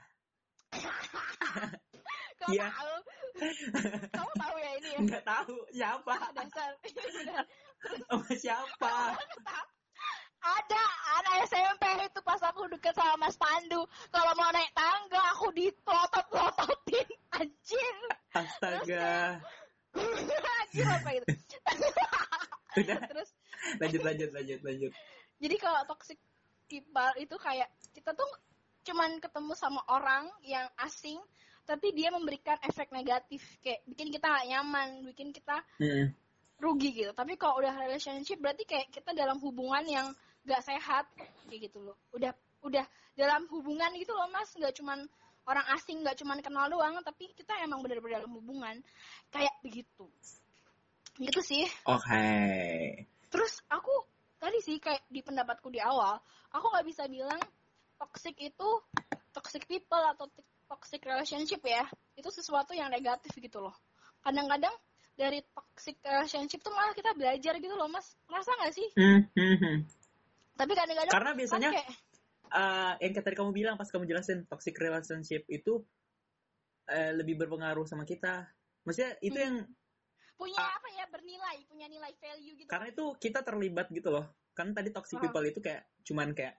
[2.38, 2.68] kamu Iya.
[2.70, 2.94] tahu
[4.18, 6.14] kamu tahu ya ini ya Nggak tahu siapa?
[6.32, 6.70] dasar
[7.16, 7.44] Benar.
[8.08, 8.94] Sama siapa?
[10.38, 10.82] ada
[11.18, 17.08] anak SMP itu pas aku deket sama Mas Pandu kalau mau naik tangga aku dipelotot-pelototin
[17.32, 17.96] anjir
[18.32, 19.42] Astaga.
[19.98, 21.26] anjir apa itu
[22.78, 23.34] Udah, terus
[23.82, 24.92] lanjut, lanjut, lanjut, lanjut.
[25.42, 26.18] jadi kalau toxic
[26.70, 28.30] people itu kayak kita tuh
[28.86, 31.18] cuman ketemu sama orang yang asing
[31.68, 36.16] tapi dia memberikan efek negatif kayak bikin kita gak nyaman bikin kita Hmm.
[36.58, 37.12] rugi gitu.
[37.12, 40.06] Tapi kalau udah relationship berarti kayak kita dalam hubungan yang
[40.48, 41.04] gak sehat
[41.46, 41.96] kayak gitu loh.
[42.16, 42.32] Udah
[42.64, 42.82] udah
[43.14, 44.48] dalam hubungan gitu loh mas.
[44.56, 45.04] Nggak cuman
[45.44, 48.80] orang asing nggak cuman kenal doang tapi kita emang benar-benar dalam hubungan.
[49.28, 50.08] Kayak begitu.
[51.20, 51.68] Gitu sih.
[51.84, 52.24] Oke.
[53.28, 53.92] terus aku
[54.40, 56.16] tadi sih kayak di pendapatku di awal
[56.48, 57.36] aku nggak bisa bilang
[57.98, 58.68] toxic itu
[59.34, 60.30] toxic people atau
[60.70, 61.84] toxic relationship ya
[62.14, 63.74] itu sesuatu yang negatif gitu loh
[64.22, 64.74] kadang-kadang
[65.18, 69.76] dari toxic relationship tuh malah kita belajar gitu loh mas merasa nggak sih Hmm, hmm,
[70.58, 71.88] tapi kadang-kadang Karena biasanya kan kayak,
[72.50, 75.86] eh, yang kayak tadi kamu bilang pas kamu jelasin toxic relationship itu
[76.88, 78.48] eh, lebih berpengaruh sama kita.
[78.88, 79.44] Maksudnya itu Hmm.
[79.44, 79.56] yang
[80.40, 80.72] punya ah.
[80.80, 84.24] apa ya bernilai punya nilai value gitu karena itu kita terlibat gitu loh.
[84.56, 85.28] Kan tadi toxic Ah.
[85.28, 86.56] people itu kayak cuman kayak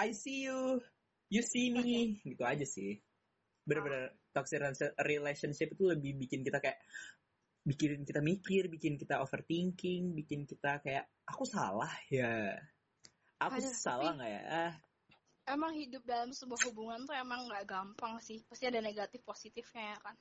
[0.00, 0.82] I see you,
[1.30, 2.98] you see me, gitu aja sih.
[3.64, 6.82] Bener-bener toxic rela- relationship itu lebih bikin kita kayak
[7.64, 12.58] bikin kita mikir, bikin kita overthinking, bikin kita kayak aku salah ya.
[13.40, 14.42] Aku Aduh, salah nggak ya?
[14.50, 14.72] Ah,
[15.48, 18.42] emang hidup dalam sebuah hubungan tuh emang nggak gampang sih.
[18.44, 20.16] Pasti ada negatif positifnya ya kan?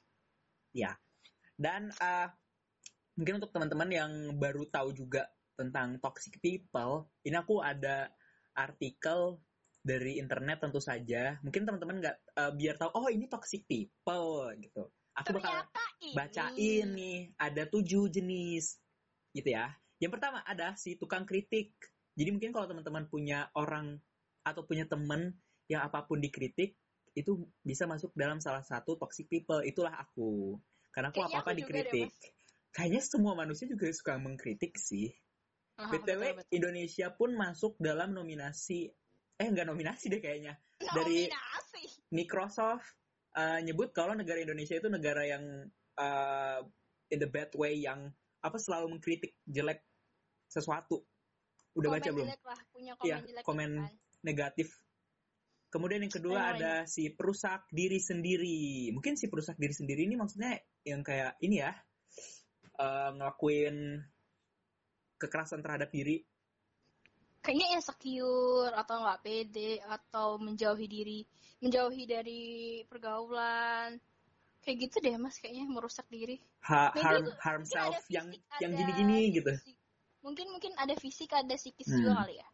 [1.64, 2.28] Dan uh,
[3.16, 8.10] mungkin untuk teman-teman yang baru tahu juga tentang toxic people, ini aku ada
[8.58, 9.38] artikel
[9.84, 11.38] dari internet tentu saja.
[11.44, 14.88] Mungkin teman-teman nggak uh, biar tahu, oh ini toxic people gitu.
[15.14, 18.80] Aku bakal ternyata ini bacain nih, ada tujuh jenis
[19.36, 19.70] gitu ya.
[20.00, 21.76] Yang pertama ada si tukang kritik.
[22.18, 24.00] Jadi mungkin kalau teman-teman punya orang
[24.42, 25.36] atau punya teman
[25.70, 26.80] yang apa pun dikritik,
[27.14, 29.62] itu bisa masuk dalam salah satu toxic people.
[29.62, 30.58] Itulah aku.
[30.90, 32.10] Karena aku Kayaknya apa-apa aku juga deh, dikritik.
[32.74, 35.14] Kayaknya semua manusia juga suka mengkritik sih.
[35.78, 36.54] Aha, BTW, betul, betul.
[36.54, 38.94] Indonesia pun masuk dalam nominasi,
[39.38, 40.54] eh nggak nominasi deh kayaknya.
[40.80, 41.84] dari- Nominasi.
[42.14, 42.86] Microsoft
[43.34, 45.44] uh, nyebut kalau negara Indonesia itu negara yang
[45.98, 46.60] uh,
[47.10, 49.82] in the bad way yang apa selalu mengkritik jelek
[50.46, 51.02] sesuatu.
[51.74, 52.28] Udah Komen baca belum?
[52.30, 53.94] jelek lah, punya komen Iya, jelek komen gitu kan.
[54.24, 54.68] Negatif.
[55.74, 58.94] Kemudian yang kedua ada si perusak diri sendiri.
[58.94, 60.54] Mungkin si perusak diri sendiri ini maksudnya
[60.86, 61.74] yang kayak ini ya,
[62.78, 63.98] uh, ngelakuin
[65.18, 66.22] kekerasan terhadap diri.
[67.44, 71.20] Kayaknya insecure atau nggak pede atau menjauhi diri,
[71.60, 72.44] menjauhi dari
[72.88, 74.00] pergaulan.
[74.64, 76.40] Kayak gitu deh mas, kayaknya merusak diri.
[76.64, 79.52] Ha- Maybe harm itu- harm self yang fisik, yang ada gini-gini gitu.
[79.60, 79.76] fisik.
[80.24, 82.00] Mungkin mungkin ada fisik, ada psikis Hmm.
[82.00, 82.48] juga kali ya.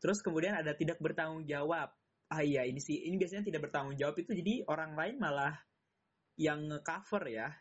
[0.00, 1.92] Terus kemudian ada tidak bertanggung jawab.
[2.32, 5.52] Ah iya ini sih, ini biasanya tidak bertanggung jawab itu jadi orang lain malah
[6.40, 7.52] yang nge-cover ya.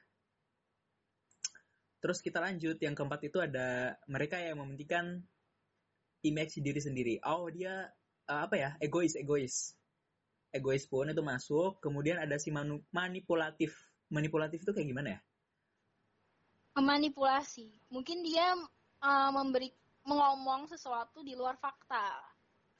[1.99, 5.27] Terus kita lanjut, yang keempat itu ada mereka yang mementingkan
[6.23, 7.13] image diri sendiri.
[7.25, 7.87] Oh dia
[8.29, 9.75] eh, apa ya, egois, egois.
[10.51, 11.77] Egois pun itu masuk.
[11.83, 13.71] Kemudian ada si manu- manipulatif.
[14.09, 15.19] Manipulatif itu kayak gimana ya?
[16.77, 17.69] Memanipulasi.
[17.93, 18.55] Mungkin dia
[19.03, 19.69] uh, memberi
[20.07, 22.17] mengomong sesuatu di luar fakta.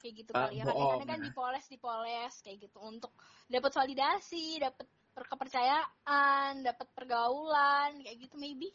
[0.00, 0.64] Kayak gitu Ah, kali ya.
[0.64, 1.26] bohong, Kadang-kadang kan nah.
[1.28, 3.12] dipoles-dipoles kayak gitu untuk
[3.46, 8.72] dapat validasi, dapat kepercayaan, dapat pergaulan, kayak gitu maybe.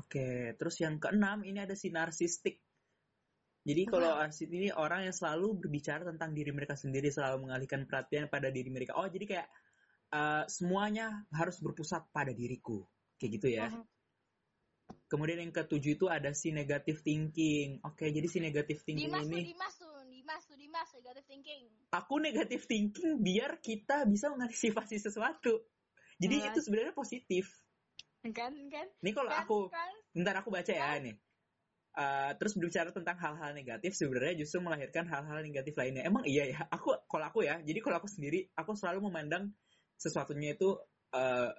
[0.00, 2.56] Oke, terus yang keenam ini ada si narsistik.
[3.62, 8.26] Jadi kalau narsis ini orang yang selalu berbicara tentang diri mereka sendiri, selalu mengalihkan perhatian
[8.26, 8.98] pada diri mereka.
[8.98, 9.48] Oh, jadi kayak
[10.10, 12.82] uh, semuanya harus berpusat pada diriku,
[13.22, 13.70] kayak gitu ya.
[13.70, 13.86] Mhm.
[15.06, 17.78] Kemudian yang ketujuh itu ada si negative thinking.
[17.84, 21.62] Oke, jadi si negative thinking Dimas ini Dimas tuh, Dimas tuh, Dimas, negative thinking.
[21.92, 25.68] aku negative thinking biar kita bisa mengantisipasi sesuatu.
[26.16, 26.48] Jadi Hmm.
[26.50, 27.44] itu sebenarnya positif.
[28.24, 28.88] Kan, kan?
[29.04, 29.94] Ini kalau Kan, aku kan?
[30.16, 31.14] Ntar aku baca ya nih.
[31.92, 36.08] Uh, terus berbicara tentang hal-hal negatif sebenarnya justru melahirkan hal-hal negatif lainnya.
[36.08, 36.64] Emang iya ya.
[36.72, 37.60] Aku kalau aku ya.
[37.60, 39.52] Jadi kalau aku sendiri aku selalu memandang
[40.00, 40.72] sesuatunya itu
[41.12, 41.52] uh,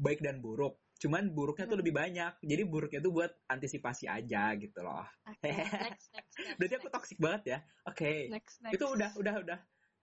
[0.00, 0.80] baik dan buruk.
[0.98, 1.82] Cuman buruknya tuh Hmm.
[1.84, 2.32] lebih banyak.
[2.42, 5.04] Jadi buruknya tuh buat antisipasi aja gitu loh.
[5.28, 5.52] Oke,
[5.84, 6.56] next, next, next.
[6.58, 7.58] Berarti aku toxic banget ya.
[7.86, 8.12] Oke.
[8.32, 8.74] Next, next.
[8.74, 9.58] Itu udah udah udah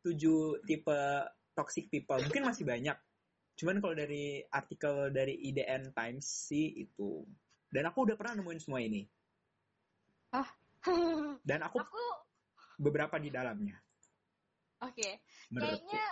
[0.06, 1.00] tujuh tipe
[1.58, 2.22] toxic people.
[2.22, 2.96] Mungkin masih banyak.
[3.56, 7.26] Cuman kalau dari artikel dari IDN Times sih itu.
[7.72, 9.04] Dan aku udah pernah nemuin semua ini.
[11.50, 12.04] Dan aku aku,
[12.78, 13.78] beberapa di dalamnya.
[14.82, 15.10] oke.
[15.50, 15.62] Menurutku.
[15.88, 16.06] Kayaknya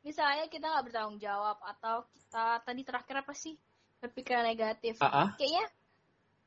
[0.00, 3.54] misalnya kita nggak bertanggung jawab atau kita tadi terakhir apa sih
[4.00, 4.96] berpikiran negatif.
[5.00, 5.28] Ah, ah.
[5.36, 5.66] Kayaknya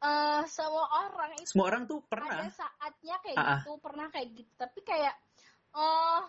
[0.03, 2.49] eh semua orang itu Semua orang tuh ada pernah.
[2.51, 3.59] saatnya kayak Ah, ah.
[3.63, 4.51] gitu, pernah kayak gitu.
[4.57, 5.15] Tapi kayak
[5.73, 6.21] eh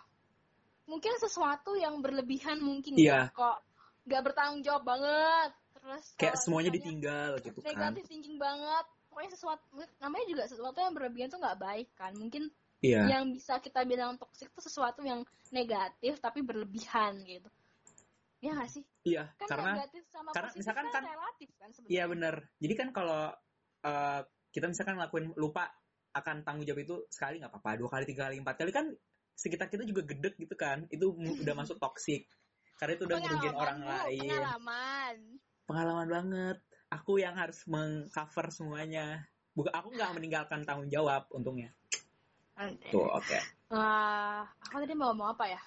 [0.85, 3.29] mungkin sesuatu yang berlebihan mungkin Iya.
[3.29, 3.57] ya kok
[4.05, 5.51] nggak bertanggung jawab banget.
[5.75, 7.69] Terus Kayak semuanya ditinggal gitu kan.
[7.73, 8.87] Negatif thinking banget.
[9.14, 9.62] Pokoknya sesuatu
[10.03, 12.11] namanya juga sesuatu yang berlebihan tuh nggak baik kan.
[12.18, 12.50] Mungkin
[12.83, 13.07] Iya.
[13.07, 15.22] yang bisa kita bilang toksik itu sesuatu yang
[15.55, 17.46] negatif tapi berlebihan gitu.
[18.42, 18.83] Ya nggak sih?
[19.07, 21.94] Iya, Kan karena negatif sama karena positif misalkan kan, kan- relatif kan sebenarnya.
[21.94, 22.35] iya bener.
[22.59, 23.22] Jadi kan kalau
[23.85, 25.70] eh, kita misalkan ngelakuin lupa
[26.11, 28.87] akan tanggung jawab itu sekali nggak apa-apa, dua kali, tiga kali, empat kali kan
[29.33, 30.85] sekitar kita juga gedek gitu kan.
[30.90, 31.14] Itu
[31.46, 32.27] udah masuk toksik.
[32.74, 34.20] Karena itu udah ngerugiin Pengalaman, orang lain.
[34.27, 35.16] Pengalaman.
[35.64, 36.59] Pengalaman banget.
[37.01, 39.27] Aku yang harus mengcover semuanya.
[39.55, 41.75] Bukan aku nggak meninggalkan tanggung jawab untungnya.
[42.91, 43.39] Tuh, oke.
[43.75, 45.61] Ah, aku tadi mau ngomong apa ya?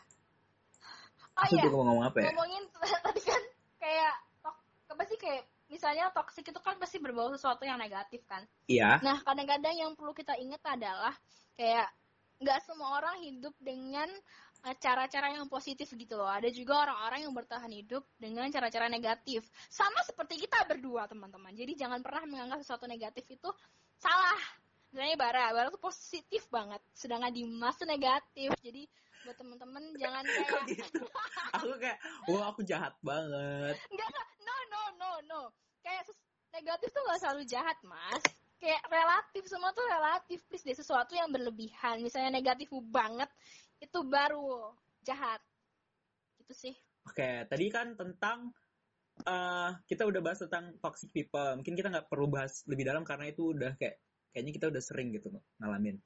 [1.37, 2.31] Oh Aku iya, juga mau ngomong apa ya?
[2.31, 2.63] ngomongin
[3.05, 3.43] tadi kan
[3.77, 8.47] kayak tok- apa sih kayak misalnya toksik itu kan pasti berbau sesuatu yang negatif kan.
[8.71, 9.03] Iya.
[9.03, 11.13] Nah, kadang-kadang yang perlu kita ingat adalah
[11.59, 11.91] kayak
[12.39, 14.07] nggak semua orang hidup dengan
[14.81, 16.27] cara-cara yang positif gitu loh.
[16.27, 19.47] Ada juga orang-orang yang bertahan hidup dengan cara-cara negatif.
[19.71, 21.53] Sama seperti kita berdua, teman-teman.
[21.55, 23.49] Jadi jangan pernah menganggap sesuatu negatif itu
[23.97, 24.41] salah.
[24.91, 26.79] Misalnya Bara, Bara tuh positif banget.
[26.95, 28.51] Sedangkan Dimas tuh negatif.
[28.63, 28.87] Jadi
[29.27, 31.03] buat teman-teman jangan Kok kayak gitu?
[31.59, 31.99] Aku kayak,
[32.31, 33.75] wah aku jahat banget.
[33.91, 34.09] Enggak.
[34.43, 35.41] No, no, no, no.
[35.83, 36.11] Kayak
[36.55, 38.23] negatif tuh gak selalu jahat, Mas.
[38.57, 40.41] Kayak relatif, semua tuh relatif.
[40.49, 42.01] Please deh, sesuatu yang berlebihan.
[42.01, 43.29] Misalnya negatif banget,
[43.77, 44.73] itu baru
[45.05, 45.41] jahat.
[46.41, 46.75] Gitu sih.
[47.07, 48.51] Oke, tadi kan tentang
[49.25, 51.57] eh kita udah bahas tentang toxic people.
[51.57, 53.97] Mungkin kita nggak perlu bahas lebih dalam karena itu udah kayak
[54.29, 55.97] kayaknya kita udah sering gitu ngalamin.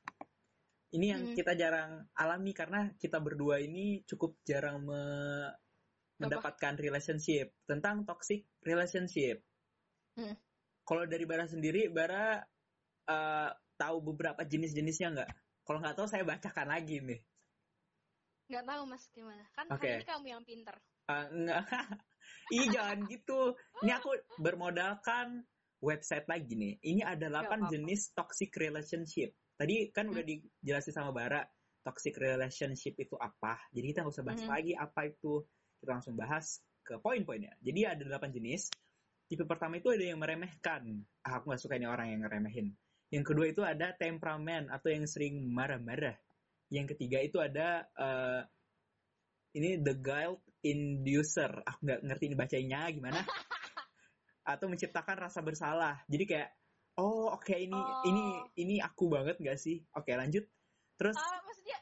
[0.92, 1.36] Ini yang Hmm.
[1.36, 5.56] kita jarang alami karena kita berdua ini cukup jarang me-
[6.22, 9.42] mendapatkan relationship tentang toxic relationship.
[10.14, 10.38] Hmm.
[10.86, 12.44] Kalau dari Bara sendiri, Bara
[13.10, 15.30] eh, tahu beberapa jenis-jenisnya nggak?
[15.66, 17.20] Kalau nggak tahu saya bacakan lagi nih.
[18.52, 19.44] Nggak tahu, Mas, gimana.
[19.56, 20.76] Kan ini kamu yang pinter.
[21.08, 21.64] Enggak.
[22.56, 23.56] Ih, jangan gitu.
[23.80, 24.12] Ini aku
[24.44, 25.48] bermodalkan
[25.80, 26.74] website lagi nih.
[26.84, 27.72] Ini ada 8 apa-apa.
[27.72, 29.32] jenis toxic relationship.
[29.56, 30.32] Tadi kan udah Hmm.
[30.36, 31.48] dijelasin sama Bara,
[31.82, 33.58] toxic relationship itu apa.
[33.72, 34.52] Jadi kita nggak usah bahas Hmm.
[34.52, 35.48] lagi apa itu.
[35.80, 37.56] Kita langsung bahas ke poin-poinnya.
[37.64, 38.68] Jadi ada 8 jenis.
[39.26, 41.08] Tipe pertama itu ada yang meremehkan.
[41.24, 42.68] Ah, aku nggak suka ini orang yang ngeremehin.
[43.10, 46.20] Yang kedua itu ada temperamen atau yang sering marah-marah.
[46.72, 48.42] Yang ketiga itu ada eh,
[49.60, 51.52] ini the guilt inducer.
[51.68, 53.20] Aku nggak ngerti ini bacanya gimana.
[54.52, 56.02] Atau menciptakan rasa bersalah.
[56.08, 56.50] Jadi kayak,
[56.98, 58.08] oh oke ini Oh.
[58.08, 58.24] ini
[58.58, 59.84] ini aku banget nggak sih?
[59.94, 60.48] Oke lanjut.
[60.96, 61.78] Terus Ah, maksudnya,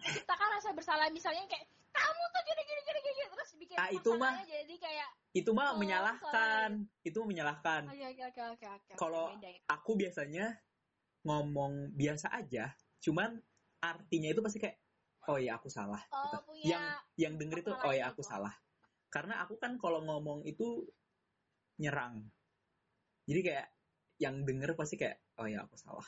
[0.00, 1.06] menciptakan rasa bersalah.
[1.12, 3.20] Misalnya kayak, kamu tuh gini, gini, gini, gini.
[3.28, 6.70] Terus bikin Ah, itu mah- jadi kayak, itu mah Oh, menyalahkan.
[7.02, 7.82] Itu menyalahkan.
[7.90, 8.92] oke, oke, oke, oke.
[8.94, 9.52] Kalau ya.
[9.68, 10.46] aku biasanya
[11.24, 13.40] ngomong biasa aja, cuman
[13.84, 14.76] artinya itu pasti kayak,
[15.28, 16.00] oh ya aku salah.
[16.08, 16.38] Oh, gitu.
[16.48, 16.84] punya Yang
[17.20, 18.30] yang denger itu, oh ya aku gitu.
[18.32, 18.54] salah.
[19.12, 20.84] Karena aku kan kalau ngomong itu
[21.78, 22.24] nyerang.
[23.28, 23.66] Jadi kayak
[24.20, 26.06] yang denger pasti kayak, oh ya aku salah.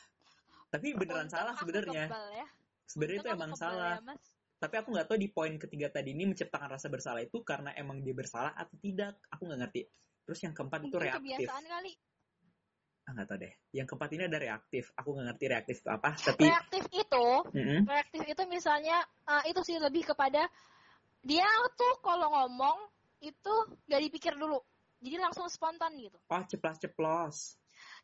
[0.67, 2.05] Tapi beneran Untung salah sebenarnya.
[2.11, 2.47] ya.
[2.87, 3.99] Sebenarnya itu emang salah.
[3.99, 4.23] ya, Mas.
[4.57, 8.01] Tapi aku nggak tahu di poin ketiga tadi ini menciptakan rasa bersalah itu karena emang
[8.01, 9.15] dia bersalah atau tidak.
[9.29, 9.81] Aku nggak ngerti.
[10.25, 11.23] Terus yang keempat itu reaktif.
[11.23, 11.93] kebiasaan kali.
[13.07, 13.53] Ah nggak tahu deh.
[13.71, 14.83] Yang keempat ini ada reaktif.
[14.99, 16.09] Aku nggak ngerti reaktif itu apa.
[16.19, 17.81] Tapi Reaktif itu, Mm-mm.
[17.87, 18.99] reaktif itu misalnya
[19.31, 20.43] eh, itu sih lebih kepada
[21.23, 21.47] dia
[21.79, 22.77] tuh kalau ngomong
[23.23, 23.53] itu
[23.87, 24.59] gak dipikir dulu.
[24.99, 26.19] Jadi langsung spontan gitu.
[26.27, 27.55] Oh, ceplas-ceplos.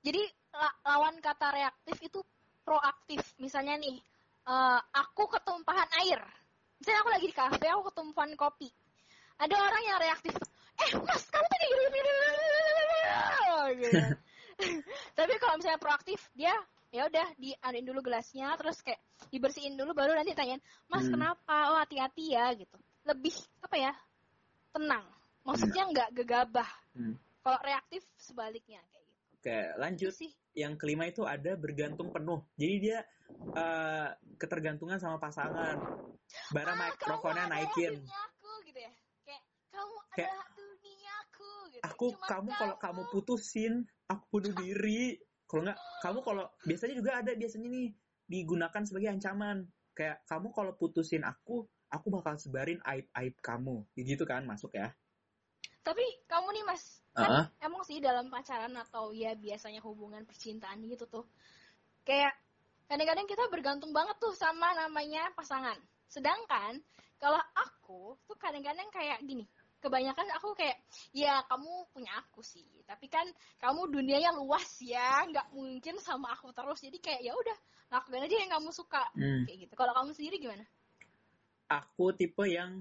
[0.02, 0.24] Jadi
[0.56, 2.24] la- lawan kata reaktif itu
[2.64, 3.20] proaktif.
[3.44, 4.00] Misalnya nih,
[4.48, 6.24] eh, aku ketumpahan air.
[6.80, 8.72] Misalnya aku lagi di kafe, aku ketumpahan kopi.
[9.36, 10.32] Ada orang yang reaktif,
[10.80, 11.68] eh mas kamu tadi
[13.84, 14.00] gitu.
[15.20, 16.54] Tapi kalau misalnya proaktif, dia
[16.94, 19.02] ya udah diadain dulu gelasnya, terus kayak
[19.34, 21.14] dibersihin dulu, baru nanti tanyain, mas Hmm.
[21.18, 21.56] kenapa?
[21.74, 22.78] Oh hati-hati ya gitu.
[23.04, 23.34] Lebih
[23.66, 23.94] apa ya?
[24.72, 25.06] Tenang.
[25.44, 26.70] Maksudnya nggak gegabah.
[26.94, 27.18] Hmm.
[27.44, 29.22] Kalau reaktif sebaliknya kayak gitu.
[29.36, 30.12] Oke, lanjut.
[30.16, 30.32] sih.
[30.54, 32.46] Yang kelima itu ada bergantung penuh.
[32.56, 33.00] Jadi dia
[33.54, 35.78] eh, ketergantungan sama pasangan.
[36.50, 38.02] Bara Ah, mikrofonnya naikin.
[38.02, 38.92] duniaku gitu ya.
[39.22, 40.53] Kayak kamu Kayak, adalah gitu.
[41.84, 45.20] Aku Cuma kamu kalau kamu putusin, aku bunuh diri.
[45.44, 47.88] Kalau nggak, kamu kalau biasanya juga ada biasanya nih
[48.24, 49.68] digunakan sebagai ancaman.
[49.92, 53.84] Kayak kamu kalau putusin aku, aku bakal sebarin aib-aib kamu.
[54.00, 54.96] Gitu kan masuk ya.
[55.84, 57.28] Tapi kamu nih mas, Heeh.
[57.28, 61.28] kan emang sih dalam pacaran atau ya biasanya hubungan percintaan gitu tuh.
[62.08, 62.32] Kayak
[62.88, 65.76] kadang-kadang kita bergantung banget tuh sama namanya pasangan.
[66.08, 66.80] Sedangkan
[67.20, 69.44] kalau aku tuh kadang-kadang kayak gini.
[69.84, 70.80] Kebanyakan aku kayak,
[71.12, 72.64] ya kamu punya aku sih.
[72.88, 73.28] Tapi kan
[73.60, 76.80] kamu dunianya luas ya, nggak mungkin sama aku terus.
[76.80, 77.58] Jadi kayak ya udah
[77.92, 79.04] lakuin aja yang kamu suka.
[79.12, 79.44] Hmm.
[79.44, 79.74] Kayak gitu.
[79.76, 80.64] Kalau kamu sendiri gimana?
[81.68, 82.80] Aku tipe yang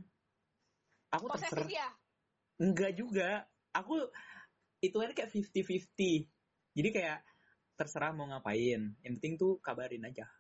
[1.11, 1.67] aku terserah.
[1.67, 1.91] Ya?
[2.63, 3.51] Enggak juga.
[3.75, 3.99] Aku
[4.79, 6.31] itu aja kayak 50-50.
[6.79, 7.19] Jadi kayak
[7.75, 8.95] terserah mau ngapain.
[9.03, 10.31] Yang penting tuh kabarin aja.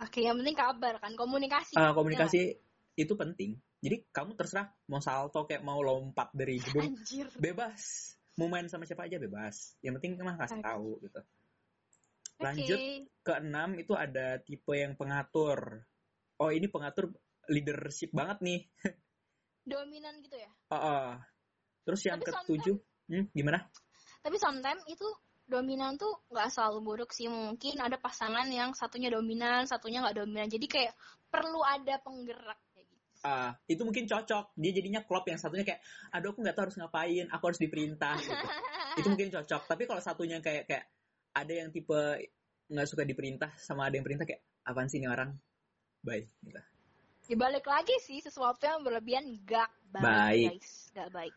[0.00, 1.76] Oke, yang penting kabar kan, komunikasi.
[1.76, 2.56] Eh, komunikasi
[2.96, 3.60] itu penting.
[3.80, 6.92] Jadi kamu terserah mau salto kayak mau lompat dari gedung?
[6.92, 7.32] Anjir.
[7.40, 8.12] bebas.
[8.36, 9.76] Mau main sama siapa aja bebas.
[9.80, 10.66] Yang penting emang kasih Oke.
[10.68, 11.20] tahu gitu.
[12.40, 13.08] Lanjut Oke.
[13.24, 15.84] keenam itu ada tipe yang pengatur.
[16.40, 17.12] Oh ini pengatur
[17.48, 18.60] leadership banget nih.
[19.70, 20.50] Dominan gitu ya.
[20.72, 21.08] Oh, oh.
[21.84, 22.76] Terus yang Tapi ketujuh,
[23.12, 23.64] hmm, gimana?
[24.20, 25.04] Tapi sometimes itu
[25.50, 27.26] dominan tuh nggak selalu buruk sih.
[27.26, 30.48] Mungkin ada pasangan yang satunya dominan, satunya nggak dominan.
[30.48, 30.94] Jadi kayak
[31.28, 32.60] perlu ada penggerak
[33.20, 34.56] Ah, itu mungkin cocok.
[34.56, 38.16] Dia jadinya klop yang satunya kayak, aduh aku nggak tahu harus ngapain, aku harus diperintah.
[38.16, 38.46] Gitu.
[39.04, 39.62] itu mungkin cocok.
[39.68, 40.84] Tapi kalau satunya kayak kayak
[41.36, 42.00] ada yang tipe
[42.70, 45.36] nggak suka diperintah sama ada yang perintah kayak, apaan sih ini orang?
[46.00, 46.24] Bye.
[46.40, 46.60] Gitu.
[47.30, 50.48] Dibalik lagi sih sesuatu yang berlebihan nggak baik, Baik.
[50.56, 50.72] guys.
[50.96, 51.34] Nggak baik.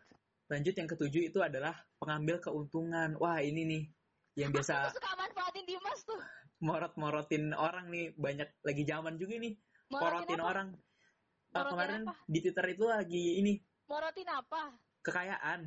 [0.48, 3.20] Lanjut yang ketujuh itu adalah pengambil keuntungan.
[3.20, 3.84] Wah ini nih
[4.40, 6.22] yang biasa Aku suka manfaatin Dimas tuh.
[6.64, 9.54] morot-morotin orang nih banyak lagi zaman juga nih
[9.92, 10.68] Morotin morotin orang.
[11.54, 12.14] Morotin kemarin apa?
[12.26, 13.54] di Twitter itu lagi ini
[13.86, 14.62] Morotin apa?
[15.04, 15.62] kekayaan.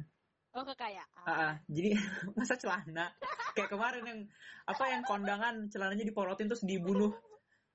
[0.57, 1.25] Oh kekayaan.
[1.29, 1.55] Ah, ah.
[1.69, 1.95] jadi
[2.39, 3.13] masa celana
[3.53, 4.21] kayak kemarin yang
[4.65, 7.13] apa yang kondangan celananya diporotin terus dibunuh.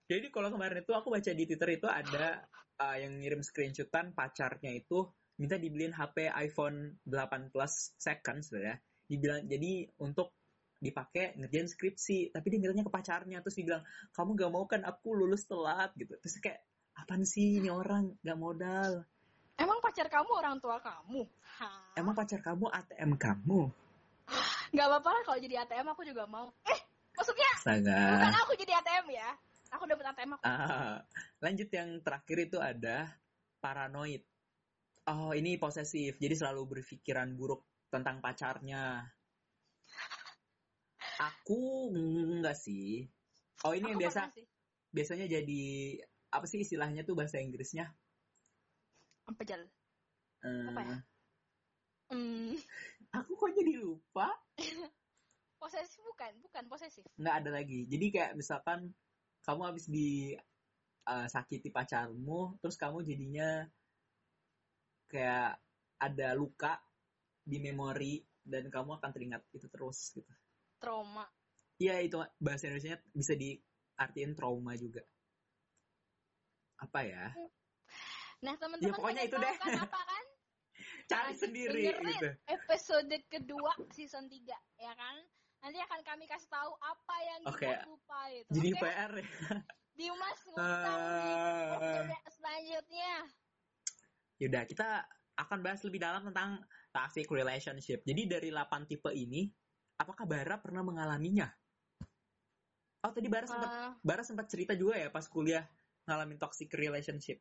[0.10, 2.42] Jadi kalau kemarin itu aku baca di Twitter itu ada
[2.82, 8.78] ah, yang ngirim screenshotan pacarnya itu minta dibeliin HP iPhone 8 Plus second sebenarnya.
[9.06, 10.34] Dibilang jadi untuk
[10.82, 13.86] dipakai ngerjain skripsi, tapi dia mintanya ke pacarnya terus dibilang
[14.18, 16.18] kamu gak mau kan aku lulus telat gitu.
[16.18, 16.66] Terus kayak
[17.02, 19.02] apaan sih ini orang gak modal.
[19.58, 21.26] Emang pacar kamu orang tua kamu?
[21.58, 21.94] Hah?
[21.98, 23.70] Emang pacar kamu ATM kamu?
[24.72, 26.48] Nggak apa-apa lah kalau jadi ATM aku juga mau.
[26.66, 26.80] Eh,
[27.14, 28.02] maksudnya Astaga.
[28.16, 29.30] bukan aku jadi ATM ya.
[29.76, 30.44] Aku dapat ATM aku.
[30.48, 31.04] Ah,
[31.44, 33.12] lanjut yang terakhir itu ada
[33.60, 34.24] paranoid.
[35.12, 36.16] Oh, ini posesif.
[36.22, 39.04] Jadi selalu berpikiran buruk tentang pacarnya.
[41.20, 43.06] Aku enggak sih.
[43.68, 44.46] Oh, ini yang Aku biasa pernah sih.
[44.90, 45.64] biasanya jadi
[46.32, 47.92] apa sih istilahnya tuh bahasa Inggrisnya?
[49.28, 49.68] Apa jal?
[50.42, 50.98] Eh, Apa ya?
[52.12, 52.56] Hmm,
[53.20, 54.32] Aku kok jadi lupa?
[55.62, 57.06] posesif bukan, bukan posesif.
[57.20, 57.86] Nggak ada lagi.
[57.86, 58.90] Jadi kayak misalkan
[59.46, 60.34] kamu habis di
[61.06, 63.68] eh, sakiti pacarmu, terus kamu jadinya
[65.12, 65.60] kayak
[66.02, 66.80] ada luka
[67.44, 70.32] di memori dan kamu akan teringat itu terus gitu.
[70.82, 71.28] Trauma.
[71.78, 75.06] Iya itu bahasa Indonesia bisa diartiin trauma juga.
[76.82, 77.30] Apa ya?
[78.42, 79.54] Nah, teman-teman Ya, pokoknya itu deh.
[79.56, 80.26] kan apa kan?
[81.12, 82.30] Cari Lanjut sendiri gitu.
[82.50, 85.16] Episode kedua season 3, ya kan?
[85.62, 87.70] Nanti akan kami kasih tahu apa yang Oke.
[87.70, 88.50] kita lupa itu.
[88.50, 88.82] Jadi Oke?
[88.82, 89.26] PR ya.
[89.92, 91.76] Dimas ngutang di Ah.
[91.78, 93.14] episode selanjutnya.
[94.42, 94.88] Yaudah, kita
[95.38, 96.58] akan bahas lebih dalam tentang
[96.90, 98.02] toxic relationship.
[98.02, 99.54] Jadi dari 8 tipe ini,
[99.96, 101.46] apakah Bara pernah mengalaminya?
[103.02, 105.66] Oh, tadi Bara sempat Ah, Bara sempat cerita juga ya pas kuliah
[106.06, 107.40] ngalamin toxic relationship.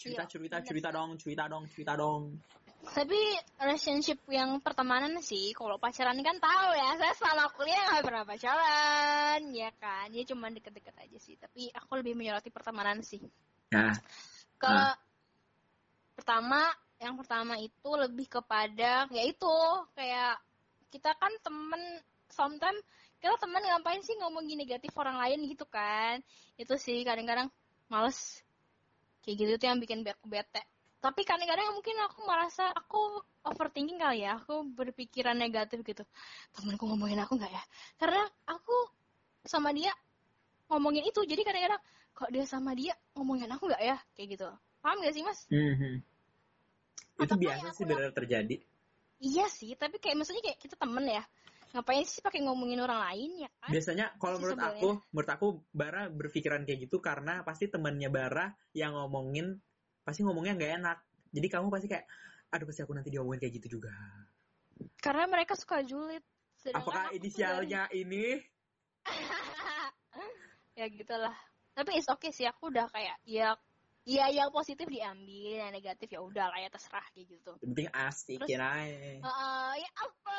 [0.00, 2.22] Cerita, Iya, cerita, bener cerita dong, cerita dong, cerita dong.
[2.80, 3.20] Tapi
[3.60, 9.40] relationship yang pertemanan sih, kalau pacaran kan tahu ya, saya selama kuliah nggak pernah pacaran,
[9.52, 10.08] ya kan?
[10.08, 11.36] Ya cuma deket-deket aja sih.
[11.36, 13.20] Tapi aku lebih menyoroti pertemanan sih.
[13.76, 13.92] Nah,
[14.56, 14.96] Ke Ah.
[16.16, 16.68] pertama
[17.00, 19.56] yang pertama itu lebih kepada ya itu
[19.96, 20.36] kayak
[20.92, 21.80] kita kan temen
[22.28, 22.84] sometimes
[23.24, 26.20] kita temen ngapain sih ngomongin negatif orang lain gitu kan
[26.60, 27.48] itu sih kadang-kadang
[27.90, 28.40] males.
[29.20, 30.62] Kayak gitu tuh yang bikin aku bete.
[31.00, 34.40] Tapi kadang-kadang mungkin aku merasa aku overthinking kali ya.
[34.40, 36.04] Aku berpikiran negatif gitu.
[36.56, 37.62] Temenku ngomongin aku nggak ya?
[37.98, 38.76] Karena aku
[39.44, 39.92] sama dia
[40.72, 41.20] ngomongin itu.
[41.26, 41.82] Jadi kadang-kadang
[42.14, 43.96] kok dia sama dia ngomongin aku nggak ya?
[44.16, 44.48] Kayak gitu.
[44.80, 45.44] Paham gak sih mas?
[45.52, 46.00] Mhm.
[47.20, 48.56] Itu biasa sih benar terjadi.
[49.20, 51.20] iya sih tapi kayak maksudnya kayak kita temen ya
[51.70, 54.82] ngapain sih pakai ngomongin orang lain ya kan Biasanya kalau menurut sebenarnya.
[54.82, 59.54] aku, menurut aku Bara berpikiran kayak gitu karena pasti temannya Bara yang ngomongin
[60.02, 60.98] pasti ngomongnya nggak enak.
[61.30, 62.04] Jadi kamu pasti kayak
[62.50, 63.94] aduh pasti aku nanti diomongin kayak gitu juga.
[64.98, 66.24] karena mereka suka julid
[66.74, 68.40] Apakah inisialnya ini?
[70.78, 71.36] ya gitulah
[71.72, 73.54] tapi is oke sih aku udah kayak ya
[74.04, 77.88] ya yang positif diambil yang negatif ya udah lah ya terserah kayak gitu Yang penting
[77.92, 78.72] asikin aja.
[79.20, 80.36] Heeh, ya apa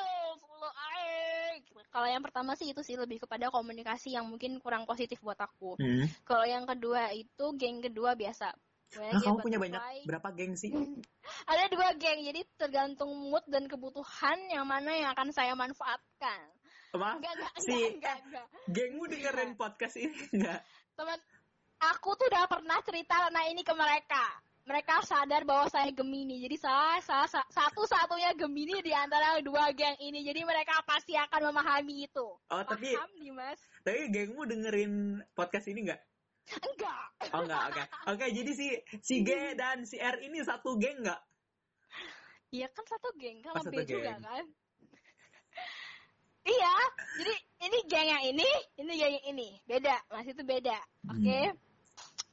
[0.62, 1.66] lo aing.
[1.90, 5.74] kalau yang pertama sih itu sih lebih kepada komunikasi yang mungkin kurang positif buat aku
[5.76, 6.06] Hmm.
[6.22, 8.54] kalau yang kedua itu geng kedua biasa
[8.92, 10.68] Nah, kamu punya banyak berapa geng sih?
[11.52, 16.44] ada dua geng jadi tergantung mood dan kebutuhan yang mana yang akan saya manfaatkan
[16.92, 18.46] Maaf, enggak enggak Si- enggak enggak, enggak.
[18.68, 20.60] gengmu dengerin podcast ini enggak?
[20.92, 21.20] teman
[21.80, 24.26] aku tuh udah pernah cerita tentang ini ke mereka
[24.64, 29.98] mereka sadar bahwa saya Gemini jadi saya, saya sa- satu-satunya Gemini di antara dua geng
[30.00, 34.94] ini jadi mereka pasti akan memahami itu Oh, tapi paham Dimas tapi gengmu dengerin
[35.32, 36.02] podcast ini enggak?
[36.52, 37.84] enggak Oh enggak, oke.
[38.08, 38.68] Oke, jadi si
[39.00, 41.22] si G dan si R ini satu geng enggak?
[42.50, 44.22] iya kan satu geng kan Oh, lebih satu juga geng.
[44.22, 44.46] kan
[46.44, 46.74] iya
[47.16, 51.58] jadi ini geng yang ini ini geng yang ini beda masih itu beda oke Hmm.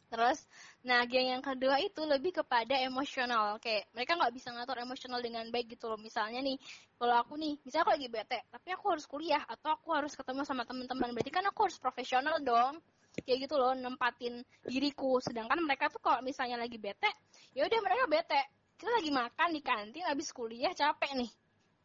[0.08, 0.48] Terus,
[0.88, 3.60] nah geng yang kedua itu lebih kepada emosional.
[3.60, 6.00] Kayak mereka nggak bisa ngatur emosional dengan baik gitu loh.
[6.00, 6.56] Misalnya nih,
[6.96, 10.48] kalau aku nih, misalnya aku lagi bete, tapi aku harus kuliah atau aku harus ketemu
[10.48, 11.12] sama teman-teman.
[11.12, 12.80] Berarti kan aku harus profesional dong.
[13.20, 15.20] Kayak gitu loh, nempatin diriku.
[15.20, 17.12] Sedangkan mereka tuh kalau misalnya lagi bete,
[17.52, 18.40] ya udah mereka bete.
[18.80, 21.30] Kita lagi makan di kantin, habis kuliah capek nih.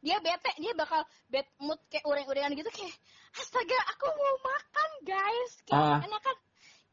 [0.04, 2.96] Dia bete, dia bakal bad mood kayak ureng-urengan gitu kayak,
[3.36, 5.52] astaga aku mau makan guys.
[5.68, 6.38] Kayak enak kan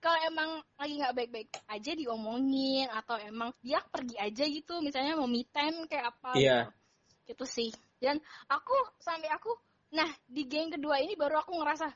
[0.00, 5.28] kalau emang lagi nggak baik-baik aja diomongin atau emang dia pergi aja gitu misalnya mau
[5.28, 6.58] me time kayak apa Iya.
[6.66, 7.36] gitu.
[7.36, 8.16] gitu sih dan
[8.48, 9.52] aku sampai aku
[9.92, 11.86] nah di geng kedua ini baru aku ngerasa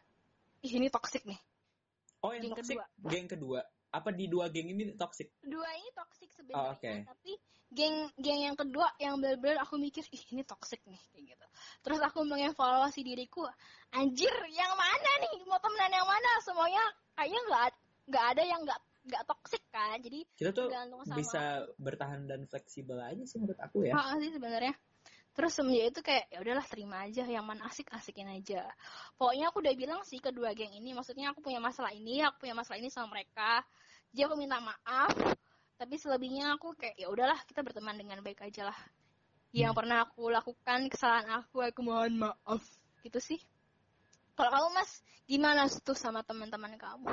[0.62, 1.40] ih ini toxic nih
[2.24, 2.86] Oh, yang Geng toxic kedua.
[3.12, 3.60] geng kedua.
[3.92, 5.28] Apa di dua geng ini toxic?
[5.44, 6.92] dua ini toxic Oh, sebenarnya oke.
[7.12, 7.32] tapi
[7.68, 11.46] geng geng yang kedua yang benar-benar aku mikir ih ini toxic nih kayak gitu
[11.84, 13.44] terus aku mengevaluasi diriku
[13.92, 17.62] anjir yang mana nih mau temenan yang mana semuanya kayaknya nggak
[18.04, 22.96] nggak ada yang nggak nggak toxic kan jadi Kita tuh sama bisa bertahan dan fleksibel
[22.96, 23.92] aja sih menurut aku ya.
[23.92, 24.72] Ah, sih sebenarnya.
[25.34, 28.70] Terus semenjak itu kayak ya udahlah terima aja yang mana asik asikin aja.
[29.18, 32.54] Pokoknya aku udah bilang sih kedua geng ini, maksudnya aku punya masalah ini, aku punya
[32.54, 33.60] masalah ini sama mereka.
[34.14, 35.10] Jadi aku minta maaf.
[35.74, 38.78] Tapi selebihnya aku kayak ya udahlah kita berteman dengan baik aja lah.
[39.50, 39.78] Yang Hmm.
[39.82, 42.62] pernah aku lakukan kesalahan aku, aku mohon maaf.
[43.02, 43.42] Gitu sih.
[44.38, 47.10] Kalau kamu mas, gimana tuh sama teman-teman kamu?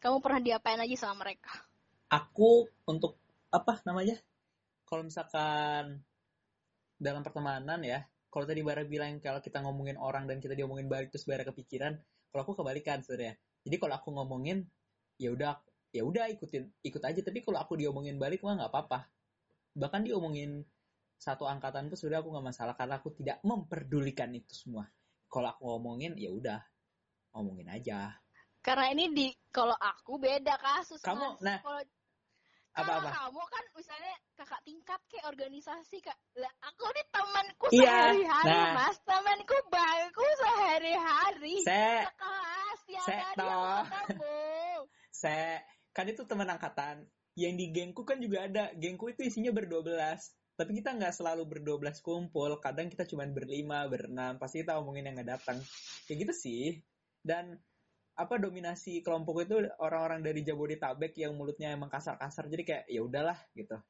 [0.00, 1.52] Kamu pernah diapain aja sama mereka?
[2.08, 3.20] Aku untuk
[3.52, 4.16] apa namanya?
[4.88, 6.00] Kalau misalkan
[6.96, 11.12] dalam pertemanan ya, kalau tadi Bara bilang kalau kita ngomongin orang dan kita diomongin balik
[11.12, 12.00] terus Bara kepikiran,
[12.32, 13.36] kalau aku kebalikan sebenarnya.
[13.60, 14.64] Jadi kalau aku ngomongin
[15.20, 15.60] ya udah
[15.92, 19.04] ya udah ikutin ikut aja tapi kalau aku diomongin balik mah nggak apa-apa.
[19.76, 20.64] Bahkan diomongin
[21.20, 24.88] satu angkatan pun sudah aku nggak masalah karena aku tidak memperdulikan itu semua.
[25.28, 26.64] Kalau aku ngomongin ya udah
[27.36, 28.16] ngomongin aja.
[28.60, 31.00] Karena ini di kalau aku beda kasus.
[31.00, 31.44] Kamu- Mas.
[31.44, 31.80] nah, kalau
[32.70, 33.10] Apa-apa?
[33.10, 36.14] Kalau kamu kan misalnya kakak tingkat kayak organisasi kak.
[36.38, 38.72] Lah aku nih temanku Iya, sehari-hari nah.
[38.78, 38.96] mas.
[39.02, 41.56] Temanku bangku sehari-hari.
[41.66, 43.82] Saya Sekelas tiap Saya hari toh.
[45.20, 49.82] saya kan itu teman angkatan yang di gengku kan juga ada gengku itu isinya berdua
[49.82, 54.76] belas tapi kita nggak selalu berdua belas kumpul kadang kita cuma berlima berenam pasti kita
[54.76, 55.58] omongin yang nggak datang
[56.04, 56.64] kayak gitu sih
[57.24, 57.56] dan
[58.20, 62.52] apa dominasi kelompok itu orang-orang dari Jabodetabek yang mulutnya emang kasar-kasar.
[62.52, 63.80] Jadi kayak ya udahlah gitu.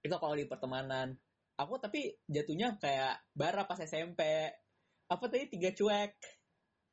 [0.00, 1.12] Itu kalau di pertemanan.
[1.60, 4.24] Aku tapi jatuhnya kayak bara pas SMP
[5.12, 6.16] apa tadi tiga cuek?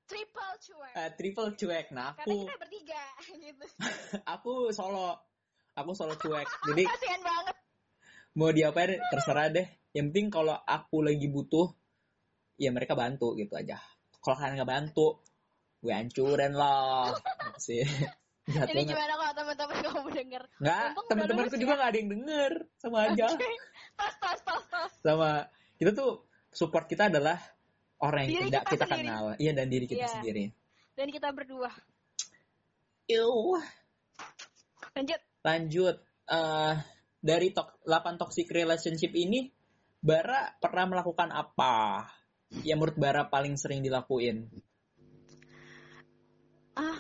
[0.08, 0.94] Triple cuek.
[1.00, 1.88] eh, triple cuek.
[1.96, 3.04] Nah Karena aku kita bertiga
[3.48, 3.66] gitu.
[4.36, 5.16] aku solo.
[5.80, 6.48] Aku solo cuek.
[6.68, 7.56] Jadi Kasian banget.
[8.36, 9.68] mau diapain terserah deh.
[9.96, 11.72] Yang penting kalau aku lagi butuh
[12.60, 13.80] ya mereka bantu gitu aja.
[14.20, 15.24] Kalau kalian nggak bantu
[15.78, 17.84] gue hancurin Gitu sih
[18.48, 20.44] Jahat Ini gimana kalau teman-teman kamu denger?
[20.64, 21.78] Nggak, Untung udah teman-temanku juga ya.
[21.78, 22.52] nggak ada yang denger.
[22.80, 23.26] Sama aja.
[24.00, 24.92] Tos, tos, tos, tos.
[25.04, 25.30] Sama
[25.76, 26.12] kita tuh
[26.56, 27.36] support kita adalah
[28.00, 29.04] orang yang Diri tidak kita kita, sendiri.
[29.12, 29.26] kenal.
[29.36, 30.14] Iya dan diri kita Iya.
[30.16, 30.46] sendiri.
[30.96, 31.72] Dan kita berdua.
[33.12, 33.60] Ew.
[34.96, 35.22] Lanjut.
[35.44, 35.96] Lanjut.
[36.28, 36.76] eh
[37.20, 39.48] dari tok 8 toxic relationship ini,
[40.00, 42.08] Bara pernah melakukan apa?
[42.64, 44.48] Yang menurut Bara paling sering dilakuin.
[46.78, 46.98] Ah,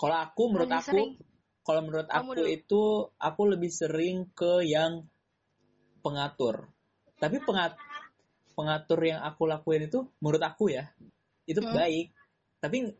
[0.00, 1.04] Kalau aku, menurut aku,
[1.62, 2.48] kalau menurut Kamu aku dulu.
[2.48, 2.82] itu,
[3.20, 5.04] aku lebih sering ke yang
[6.02, 6.66] pengatur.
[7.20, 7.78] Tapi pengat
[8.58, 10.90] pengatur yang aku lakuin itu, menurut aku ya,
[11.46, 11.76] itu Hmm.
[11.76, 12.10] baik.
[12.58, 12.90] Tapi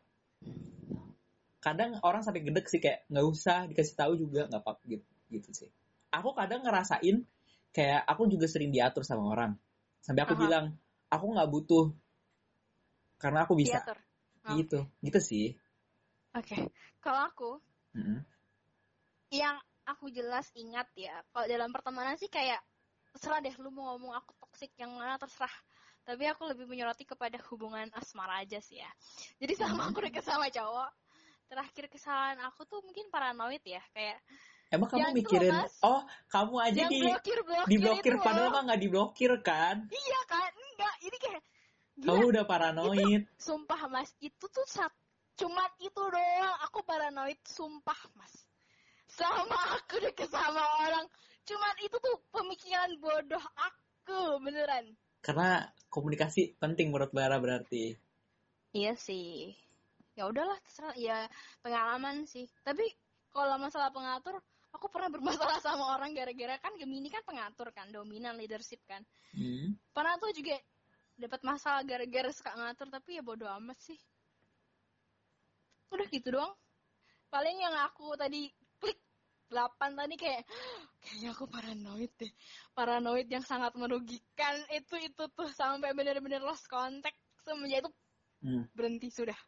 [1.62, 5.50] kadang orang sampai gedek sih kayak nggak usah dikasih tahu juga nggak apa gitu, gitu
[5.54, 5.70] sih.
[6.12, 7.24] Aku kadang ngerasain
[7.72, 9.52] kayak aku juga sering diatur sama orang.
[10.02, 10.42] Sampai aku Aha.
[10.44, 10.64] bilang,
[11.10, 11.86] aku nggak butuh
[13.18, 13.78] karena aku bisa.
[13.82, 13.98] Diatur.
[14.42, 15.54] Oh, Gitu, gitu sih.
[16.32, 16.56] Oke.
[17.02, 17.50] Kalau aku,
[17.96, 18.20] Mm-mm.
[19.32, 22.60] yang aku jelas ingat ya, kalau dalam pertemanan sih kayak
[23.12, 25.52] terserah deh lu mau ngomong aku toksik yang mana terserah.
[26.02, 28.90] Tapi aku lebih menyoroti kepada hubungan asmara aja sih ya.
[29.38, 30.90] Jadi sama aku deket sama cowok,
[31.46, 34.18] terakhir kesalahan aku tuh mungkin paranoid ya, kayak
[34.72, 35.76] Emang kamu itu mikirin, Mas.
[35.84, 36.00] oh
[36.32, 39.84] kamu aja di blokir blokir diblokir itu padahal mah nggak diblokir kan?
[39.92, 40.50] Iya kan?
[40.56, 41.42] Enggak, ini kayak
[42.00, 43.22] gila, Kamu udah paranoid.
[43.36, 44.88] sumpah mas, itu tuh sat,
[45.38, 48.34] cuma itu doang, aku paranoid, sumpah mas.
[49.12, 51.04] Sama aku deket sama orang,
[51.44, 54.96] cuman itu tuh pemikiran bodoh aku, beneran.
[55.22, 57.94] Karena komunikasi penting menurut Bara berarti.
[58.72, 59.52] Iya sih.
[60.16, 60.96] Ya udahlah, terserah.
[60.96, 61.28] Ya
[61.60, 62.48] pengalaman sih.
[62.64, 62.82] Tapi
[63.30, 64.40] kalau masalah pengatur,
[64.72, 69.04] aku pernah bermasalah sama orang gara-gara kan Gemini kan pengatur kan, dominan leadership kan.
[69.36, 69.76] Hmm.
[69.92, 70.56] Pernah tuh juga
[71.16, 74.00] dapat masalah gara-gara suka ngatur, tapi ya bodo amat sih.
[75.92, 76.52] Udah gitu doang.
[77.28, 78.48] Paling yang aku tadi
[78.80, 78.96] klik
[79.48, 80.44] 8 tadi kayak
[81.00, 82.32] kayaknya aku paranoid deh.
[82.72, 87.92] Paranoid yang sangat merugikan itu itu tuh sampai bener-bener lost contact semenjak itu
[88.42, 88.66] Hmm.
[88.74, 89.38] berhenti sudah.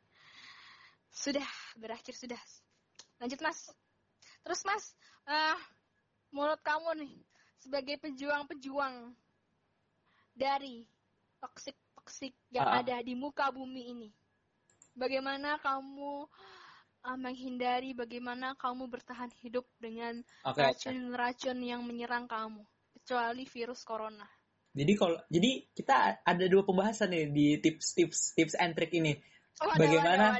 [1.10, 2.38] Sudah berakhir sudah.
[3.18, 3.66] Lanjut Mas.
[4.46, 4.94] Terus Mas,
[5.26, 5.58] ah
[6.30, 7.12] menurut kamu nih
[7.58, 9.10] sebagai pejuang-pejuang
[10.30, 10.86] dari
[11.42, 12.86] toksik-toksik yang Ah.
[12.86, 14.08] ada di muka bumi ini.
[14.94, 16.30] Bagaimana kamu
[17.02, 22.62] ah, menghindari, bagaimana kamu bertahan hidup dengan racun-racun yang menyerang kamu,
[22.94, 24.24] kecuali virus corona.
[24.74, 29.14] Jadi kalau jadi kita ada dua pembahasan nih di tips-tips tips and trick ini.
[29.62, 30.34] Waduh, Bagaimana?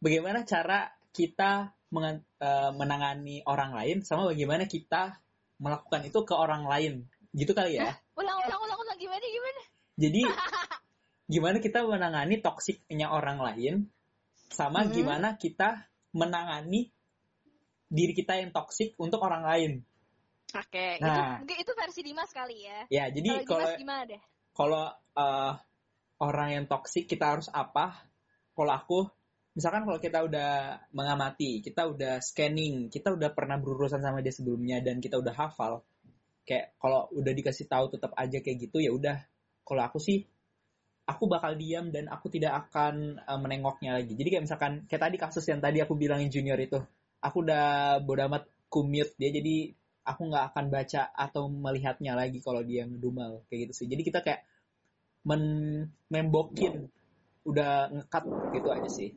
[0.00, 5.20] Bagaimana cara kita mengan- eh, menangani orang lain sama bagaimana kita
[5.60, 7.04] melakukan itu ke orang lain.
[7.36, 7.92] Gitu kali ya.
[8.16, 8.96] Ulang, ulang, ulang, ulang.
[8.96, 9.62] Gimana, gimana?
[9.94, 10.20] Jadi
[11.24, 13.74] gimana kita menangani toksiknya orang lain
[14.52, 14.92] sama Hmm.
[14.92, 16.92] gimana kita menangani
[17.88, 19.72] diri kita yang toksik untuk orang lain.
[20.54, 21.42] Oke, Nah.
[21.42, 22.78] itu itu versi Dimas kali ya.
[22.86, 23.66] Ya, jadi Kalau
[24.54, 25.52] kalau eh,
[26.22, 28.06] orang yang toksik kita harus apa?
[28.54, 28.98] Kalau aku,
[29.58, 34.78] misalkan kalau kita udah mengamati, kita udah scanning, kita udah pernah berurusan sama dia sebelumnya
[34.78, 35.82] dan kita udah hafal,
[36.46, 39.18] kayak kalau udah dikasih tahu tetap aja kayak gitu ya udah.
[39.66, 40.22] Kalau aku sih,
[41.04, 44.16] aku bakal diam dan aku tidak akan eh, menengoknya lagi.
[44.16, 46.80] Jadi kayak misalkan kayak tadi kasus yang tadi aku bilangin junior itu,
[47.20, 49.70] aku udah bodo amat kumute dia jadi
[50.04, 53.86] aku nggak akan baca atau melihatnya lagi kalau dia ngedumel kayak gitu sih.
[53.88, 54.44] Jadi kita kayak
[55.24, 55.44] men
[56.12, 56.92] membokin
[57.48, 59.10] udah ngekat gitu aja sih.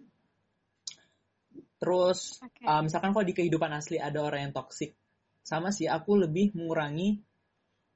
[1.77, 2.63] Terus Oke.
[2.63, 4.95] uh, misalkan kalau di kehidupan asli ada orang yang toksik,
[5.43, 7.19] sama sih aku lebih mengurangi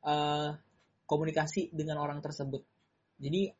[0.04, 0.52] uh,
[1.08, 2.64] komunikasi dengan orang tersebut.
[3.20, 3.52] Jadi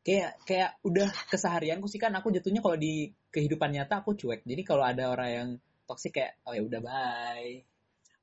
[0.00, 4.42] kayak kayak udah keseharianku sih kan aku jatuhnya kalau di kehidupan nyata aku cuek.
[4.42, 5.48] Jadi kalau ada orang yang
[5.84, 7.62] toksik kayak oh ya udah bye.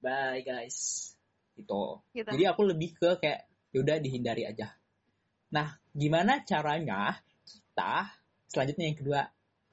[0.01, 1.11] Bye guys.
[1.55, 1.83] Gitu.
[2.13, 2.29] Gitu.
[2.29, 4.73] Jadi aku lebih ke kayak yaudah dihindari aja.
[5.53, 7.15] Nah, gimana caranya
[7.47, 8.11] kita
[8.51, 9.21] selanjutnya yang kedua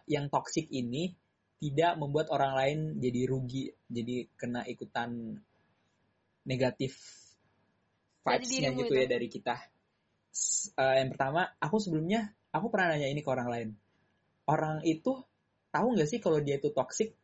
[0.04, 1.16] yang toksik ini
[1.58, 5.40] tidak membuat orang lain jadi rugi, jadi kena ikutan
[6.44, 6.92] negatif
[8.20, 9.00] vibes-nya gitu itu.
[9.00, 9.56] ya dari kita.
[10.74, 13.68] Eh, yang pertama, aku sebelumnya aku pernah nanya ini ke orang lain.
[14.50, 15.22] Orang itu
[15.70, 17.14] tahu nggak sih kalau dia itu toxic?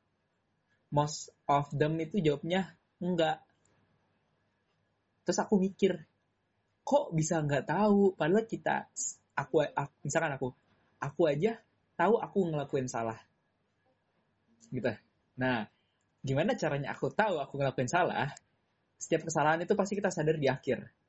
[0.94, 3.42] Most of them itu jawabnya enggak.
[5.26, 6.06] Terus aku mikir,
[6.86, 8.14] kok bisa nggak tahu?
[8.14, 8.86] Padahal kita,
[9.34, 10.48] aku, aku misalkan aku,
[11.02, 11.58] aku aja
[11.98, 13.18] tahu aku ngelakuin salah.
[14.70, 14.90] Gitu.
[15.38, 15.66] Nah,
[16.22, 18.30] gimana caranya aku tahu aku ngelakuin salah?
[18.98, 20.99] Setiap kesalahan itu pasti kita sadar di akhir.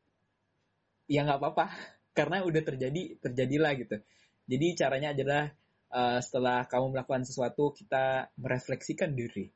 [1.11, 1.65] Ya nggak apa-apa,
[2.17, 3.99] karena udah terjadi, terjadilah gitu.
[4.47, 5.43] Jadi caranya adalah
[5.91, 9.51] uh, setelah kamu melakukan sesuatu kita merefleksikan diri.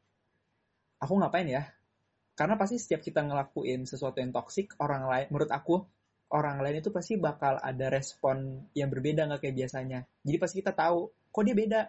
[0.99, 1.63] Aku ngapain ya?
[2.35, 5.87] Karena pasti setiap kita ngelakuin sesuatu yang toksik, orang lain, menurut aku,
[6.35, 9.99] orang lain itu pasti bakal ada respon yang berbeda nggak kayak biasanya.
[10.27, 11.81] Jadi pasti kita tahu, kok dia beda.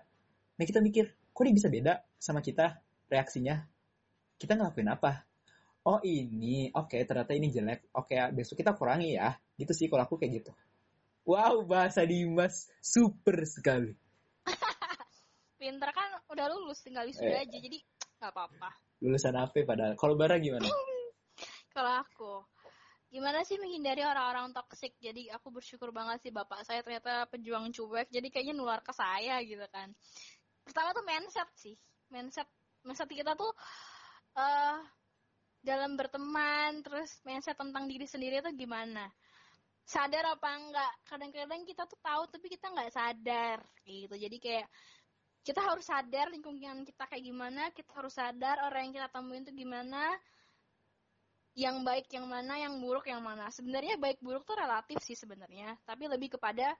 [0.56, 2.78] Nah kita mikir, kok dia bisa beda sama kita
[3.10, 3.58] reaksinya?
[4.38, 5.26] Kita ngelakuin apa?
[5.86, 7.90] Oh ini, oke okay, ternyata ini jelek.
[7.94, 9.34] Oke okay, besok kita kurangi ya.
[9.56, 10.52] Gitu sih kalau aku kayak gitu.
[11.26, 13.90] Wow, bahasa Dimas super sekali.
[15.60, 17.42] Pinter kan udah lulus, tinggal wisuda eh.
[17.42, 17.82] aja, jadi
[18.22, 18.70] nggak apa-apa.
[19.02, 19.98] Lulusan apa padahal?
[19.98, 20.62] Kalau Bara gimana?
[21.74, 22.46] kalau aku,
[23.10, 24.94] gimana sih menghindari orang-orang toksik?
[25.02, 29.42] Jadi aku bersyukur banget sih bapak saya ternyata pejuang cuek, jadi kayaknya nular ke saya
[29.42, 29.90] gitu kan.
[30.62, 31.74] Pertama tuh mindset sih,
[32.06, 32.46] mindset
[32.86, 33.50] mindset kita tuh
[34.38, 34.78] uh,
[35.58, 39.10] dalam berteman, terus mindset tentang diri sendiri tuh gimana?
[39.86, 40.92] Sadar apa enggak?
[41.06, 44.18] Kadang-kadang kita tuh tahu tapi kita nggak sadar gitu.
[44.18, 44.66] Jadi kayak
[45.46, 49.54] kita harus sadar lingkungan kita kayak gimana kita harus sadar orang yang kita temuin tuh
[49.54, 50.10] gimana
[51.54, 53.46] yang baik yang mana yang buruk yang mana.
[53.54, 56.74] Sebenarnya baik buruk tuh relatif sih sebenarnya tapi lebih kepada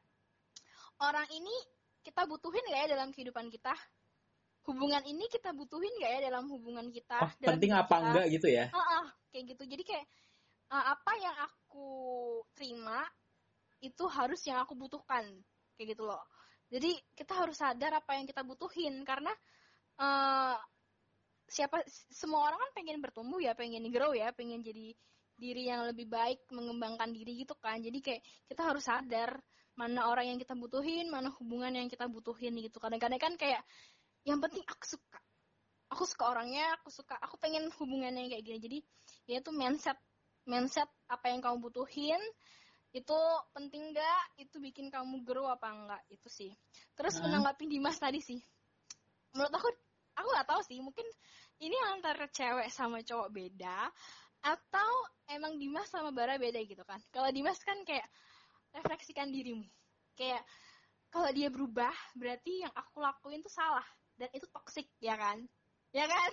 [0.98, 1.54] orang ini
[2.02, 3.74] kita butuhin gak ya dalam kehidupan kita?
[4.66, 8.02] Hubungan ini kita butuhin gak ya dalam hubungan kita oh, penting apa kita.
[8.02, 8.66] enggak gitu ya?
[8.74, 9.62] Uh -uh, kayak gitu.
[9.62, 10.06] Jadi kayak
[10.72, 11.88] uh, apa yang aku
[12.56, 13.04] terima
[13.84, 15.24] itu harus yang aku butuhkan
[15.76, 16.22] kayak gitu loh.
[16.66, 19.30] Jadi kita harus sadar apa yang kita butuhin karena
[20.02, 20.58] uh,
[21.46, 21.78] siapa
[22.10, 24.90] semua orang kan pengen bertumbuh ya pengen grow ya pengen jadi
[25.36, 27.78] diri yang lebih baik mengembangkan diri gitu kan.
[27.78, 29.38] Jadi kayak kita harus sadar
[29.76, 32.80] mana orang yang kita butuhin mana hubungan yang kita butuhin gitu.
[32.80, 33.62] Kadang-kadang kan kayak
[34.26, 35.20] yang penting aku suka.
[35.86, 38.58] Aku suka orangnya aku suka aku pengen hubungannya kayak gini.
[38.58, 38.78] Jadi
[39.30, 40.00] ya itu mindset
[40.46, 42.22] mindset apa yang kamu butuhin
[42.94, 43.18] itu
[43.52, 46.52] penting gak itu bikin kamu grow apa enggak itu sih.
[46.96, 47.28] Terus hmm.
[47.28, 48.40] menanggapi Dimas tadi sih.
[49.36, 49.68] Menurut aku
[50.16, 50.78] aku nggak tahu sih.
[50.80, 51.04] Mungkin
[51.60, 53.92] ini antara cewek sama cowok beda
[54.40, 54.90] atau
[55.28, 57.02] emang Dimas sama Bara beda gitu kan?
[57.12, 58.08] Kalau Dimas kan kayak
[58.72, 59.68] refleksikan dirimu.
[60.16, 60.40] Kayak
[61.12, 63.84] kalau dia berubah berarti yang aku lakuin tuh salah.
[64.16, 65.44] Dan itu toxic ya kan?
[65.92, 66.32] Ya kan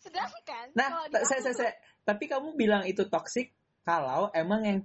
[0.00, 1.72] sedangkan nah saya, saya, saya,
[2.02, 3.52] tapi kamu bilang itu toxic
[3.84, 4.78] kalau emang yang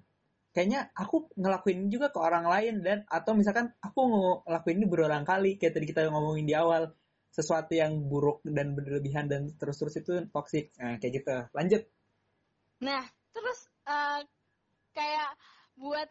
[0.55, 4.01] kayaknya aku ngelakuin juga ke orang lain dan atau misalkan aku
[4.47, 6.95] ngelakuin ini berulang kali kayak tadi kita ngomongin di awal
[7.35, 10.71] sesuatu yang buruk dan berlebihan dan terus-terus itu toxic.
[10.79, 11.35] Nah, kayak gitu.
[11.51, 11.83] Lanjut.
[12.79, 13.03] Nah
[13.35, 14.23] terus uh,
[14.95, 15.35] kayak
[15.75, 16.07] buat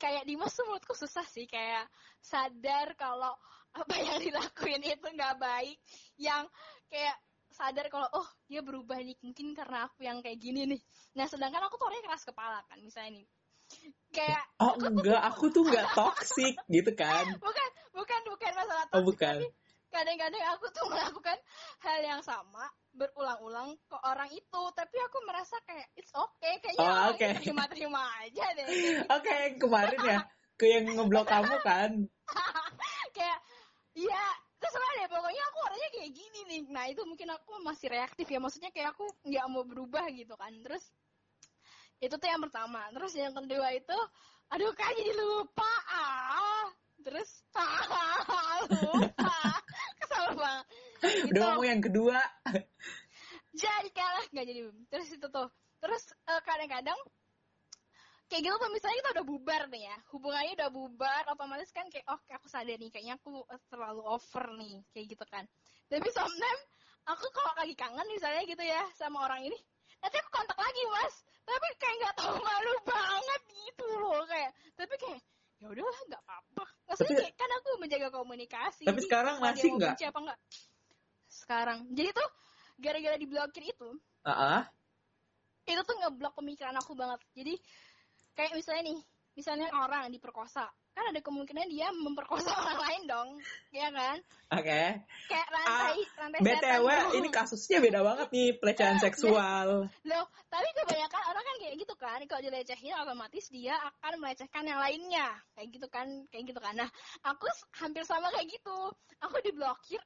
[0.00, 1.84] kayak Dimas tuh menurutku susah sih kayak
[2.24, 3.36] sadar kalau
[3.76, 5.76] apa yang dilakuin itu nggak baik.
[6.16, 6.48] Yang
[6.88, 7.20] kayak
[7.56, 10.80] sadar kalau oh dia berubah nih mungkin karena aku yang kayak gini nih.
[11.16, 13.26] Nah sedangkan aku tuh orangnya keras kepala kan misalnya nih.
[14.12, 17.24] Kayak oh aku enggak tuh, aku tuh nggak toxic gitu kan.
[17.40, 19.36] Bukan bukan bukan masalah toxic oh, bukan
[19.86, 21.38] kadang-kadang aku tuh melakukan
[21.80, 24.62] hal yang sama berulang-ulang ke orang itu.
[24.76, 27.32] Tapi aku merasa kayak it's okay kayaknya oh, okay.
[27.40, 28.66] terima-terima aja deh.
[29.08, 30.20] Oke okay, kemarin ya
[30.60, 31.90] ke yang ngeblok kamu kan.
[33.16, 33.40] Kayak
[33.96, 34.45] iya
[34.76, 36.62] terserah deh pokoknya aku orangnya kayak gini nih.
[36.68, 38.36] Nah itu mungkin aku masih reaktif ya.
[38.36, 40.52] Maksudnya kayak aku nggak mau berubah gitu kan.
[40.60, 40.84] Terus
[42.04, 42.84] itu tuh yang pertama.
[42.92, 43.98] Terus yang kedua itu
[44.52, 45.72] aduh kan jadi lupa.
[45.88, 46.68] Ah.
[47.00, 49.36] Terus ah, lupa.
[50.04, 50.66] Kesal banget.
[51.32, 52.20] Udah ngomong yang kedua.
[53.56, 54.60] Jadi kalah nggak jadi.
[54.92, 55.48] Terus itu tuh.
[55.80, 57.00] Terus uh, kadang-kadang
[58.26, 62.06] kayak gitu tuh misalnya kita udah bubar nih ya hubungannya udah bubar otomatis kan kayak
[62.10, 65.44] oh aku sadar nih kayaknya aku terlalu over nih kayak gitu kan.
[65.86, 66.62] Tapi sometimes
[67.06, 69.58] aku kalau lagi kangen misalnya gitu ya sama orang ini
[70.02, 71.14] nanti aku kontak lagi mas.
[71.46, 74.50] Tapi kayak nggak tahu malu banget gitu loh kayak.
[74.74, 75.20] Tapi kayak
[75.56, 76.64] ya udahlah nggak apa-apa.
[76.90, 78.84] Maksudnya tapi, kan aku menjaga komunikasi.
[78.84, 79.96] Tapi sekarang masih nggak?
[80.02, 80.38] apa enggak
[81.30, 81.78] sekarang.
[81.94, 82.28] Jadi tuh
[82.76, 83.90] gara-gara diblokir itu
[84.26, 84.62] uh -uh.
[85.66, 87.20] itu tuh ngeblok pemikiran aku banget.
[87.34, 87.54] Jadi
[88.36, 89.00] kayak misalnya nih
[89.36, 90.64] misalnya orang diperkosa.
[90.96, 93.28] Kan ada kemungkinan dia memperkosa orang lain dong
[93.68, 94.16] ya kan?
[94.56, 94.64] Oke.
[94.64, 94.86] Okay.
[95.28, 99.92] kayak rantai uh, rantai btw setan ini kasusnya beda banget nih pelecehan seksual.
[100.08, 102.18] Loh tapi kebanyakan orang kan kayak gitu kan.
[102.24, 105.28] Kalau dilecehin otomatis dia akan melecehkan yang lainnya.
[105.52, 106.72] Kayak gitu kan kayak gitu kan.
[106.72, 106.88] Nah
[107.28, 107.44] aku
[107.76, 108.76] hampir sama kayak gitu.
[109.20, 110.00] Aku diblokir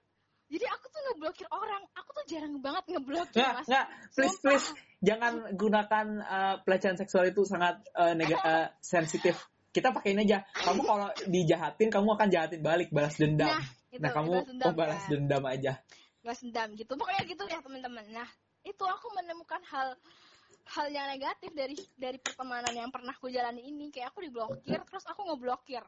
[0.51, 1.82] jadi aku tuh ngeblokir orang.
[1.94, 3.66] Aku tuh jarang banget ngeblokir, nggak, Mas.
[3.70, 3.86] Nggak,
[4.18, 4.42] please, Sumpah.
[4.42, 4.68] please.
[5.01, 9.38] Jangan gunakan uh, pelecehan seksual itu sangat uh, nega- uh, sensitif.
[9.70, 10.42] Kita pakai ini aja.
[10.51, 13.46] Kamu kalau dijahatin, kamu akan jahatin balik, balas dendam.
[13.46, 13.62] Nah,
[13.94, 15.72] itu, nah kamu dendam, oh, balas dendam aja.
[16.26, 16.92] Balas dendam gitu.
[16.98, 18.05] Pokoknya gitu ya, teman-teman.
[18.11, 18.28] Nah,
[18.66, 19.94] itu aku menemukan hal
[20.70, 25.03] hal yang negatif dari dari pertemanan yang pernah aku jalani ini kayak aku diblokir terus
[25.09, 25.82] aku ngeblokir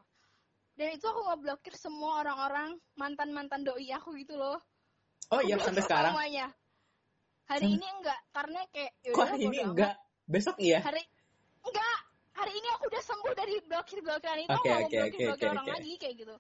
[0.77, 4.59] dan itu aku ngeblokir semua orang-orang mantan-mantan doi aku gitu loh
[5.33, 6.13] Oh iya sampai sekarang.
[6.13, 6.47] semuanya
[7.49, 9.69] hari ini enggak karena kayak Kok yaudah, hari ini amat.
[9.73, 9.95] enggak?
[10.29, 10.79] Besok iya?
[10.85, 11.03] hari
[11.65, 11.99] enggak
[12.33, 15.27] hari ini aku udah sembuh dari blokir blokiran itu Oke, aku mau oke, blokir oke,
[15.29, 15.75] blokir oke, orang oke.
[15.77, 16.37] lagi kayak gitu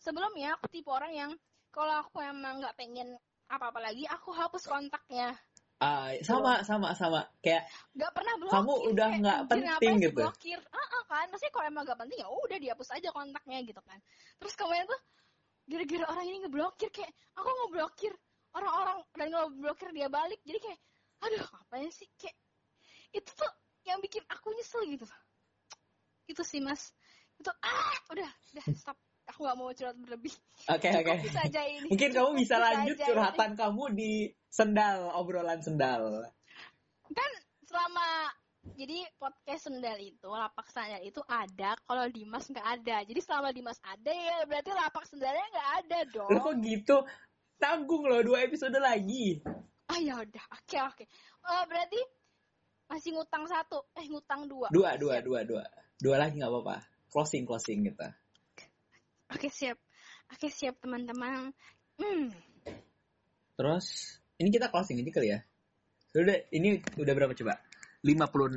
[0.00, 1.30] sebelumnya aku tipe orang yang
[1.72, 3.08] kalau aku emang nggak pengen
[3.48, 5.32] apa-apa lagi aku hapus kontaknya
[5.84, 7.20] Ah, sama sama sama.
[7.44, 10.16] Kayak nggak pernah blokir Kamu udah kayak, nggak penting gitu.
[10.16, 10.60] blokir?
[10.72, 11.26] Ah ah, kan?
[11.28, 13.98] Maksudnya kalau emang nggak penting ya udah dihapus aja kontaknya gitu kan.
[14.40, 15.00] Terus kemarin tuh
[15.68, 18.12] gara-gara orang ini ngeblokir kayak aku ngeblokir
[18.56, 20.40] orang-orang dan ngeblokir dia balik.
[20.48, 20.80] Jadi kayak
[21.20, 22.08] aduh ngapain sih?
[22.16, 22.36] Kayak
[23.12, 23.52] itu tuh
[23.84, 25.04] yang bikin aku nyesel gitu.
[26.24, 26.96] Itu sih mas.
[27.36, 30.34] Itu ah udah udah stop aku nggak mau curhat berlebih
[30.68, 31.12] oke oke.
[31.58, 34.12] ini Mungkin kamu bisa lanjut curhatan kamu di
[34.48, 36.28] sendal obrolan sendal.
[37.10, 37.30] kan
[37.66, 38.30] selama
[38.72, 43.76] jadi podcast sendal itu lapak sandal itu ada kalau Dimas nggak ada jadi selama Dimas
[43.84, 46.96] ada ya berarti lapak sendalnya nggak ada dong Lo kok gitu?
[47.60, 49.40] Tanggung loh dua episode lagi.
[49.92, 51.04] ah ya udah oke oke
[51.44, 52.00] Eh, berarti
[52.88, 55.64] masih ngutang satu eh ngutang dua Dua dua dua dua.
[56.00, 56.76] Dua lagi nggak apa-apa.
[57.12, 58.08] Closing closing gitu.
[59.34, 59.78] Oke siap
[60.30, 61.50] oke siap teman-teman
[61.98, 62.54] hmm
[63.54, 65.38] Terus ini kita closing aja kali ya.
[66.14, 67.54] Udah ini udah berapa coba?
[68.02, 68.50] 56.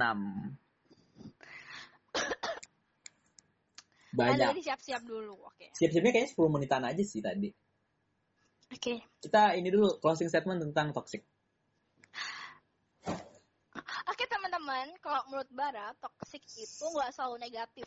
[4.17, 4.49] Anda Banyak.
[4.49, 7.53] tadi siap-siap dulu oke Siap-siapnya kayaknya 10 menitan aja sih tadi.
[8.73, 11.21] oke Kita ini dulu closing statement tentang toxic.
[14.09, 17.85] Oke teman-teman, kalau menurut Bara, toxic itu nggak selalu negatif.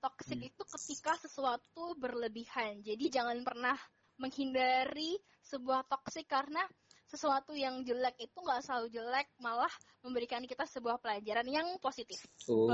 [0.00, 0.48] Toxic Hmm.
[0.48, 2.80] itu ketika sesuatu berlebihan.
[2.80, 3.76] Jadi jangan pernah
[4.16, 6.60] menghindari sebuah toxic karena
[7.04, 12.24] sesuatu yang jelek itu nggak selalu jelek, malah memberikan kita sebuah pelajaran yang positif.
[12.48, 12.68] Oh.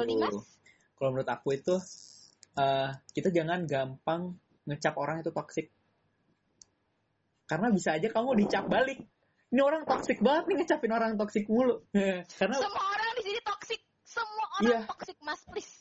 [0.94, 1.74] Kalau menurut aku itu
[2.56, 4.32] eh, kita jangan gampang
[4.64, 5.66] ngecap orang itu toxic.
[7.46, 8.98] Karena bisa aja kamu dicap balik.
[9.46, 11.86] Ini orang toxic banget nih ngecapin orang toxic mulu.
[12.38, 13.80] Karena semua orang di sini toxic.
[14.02, 14.80] Semua orang Iya.
[14.90, 15.74] toxic, Mas, please.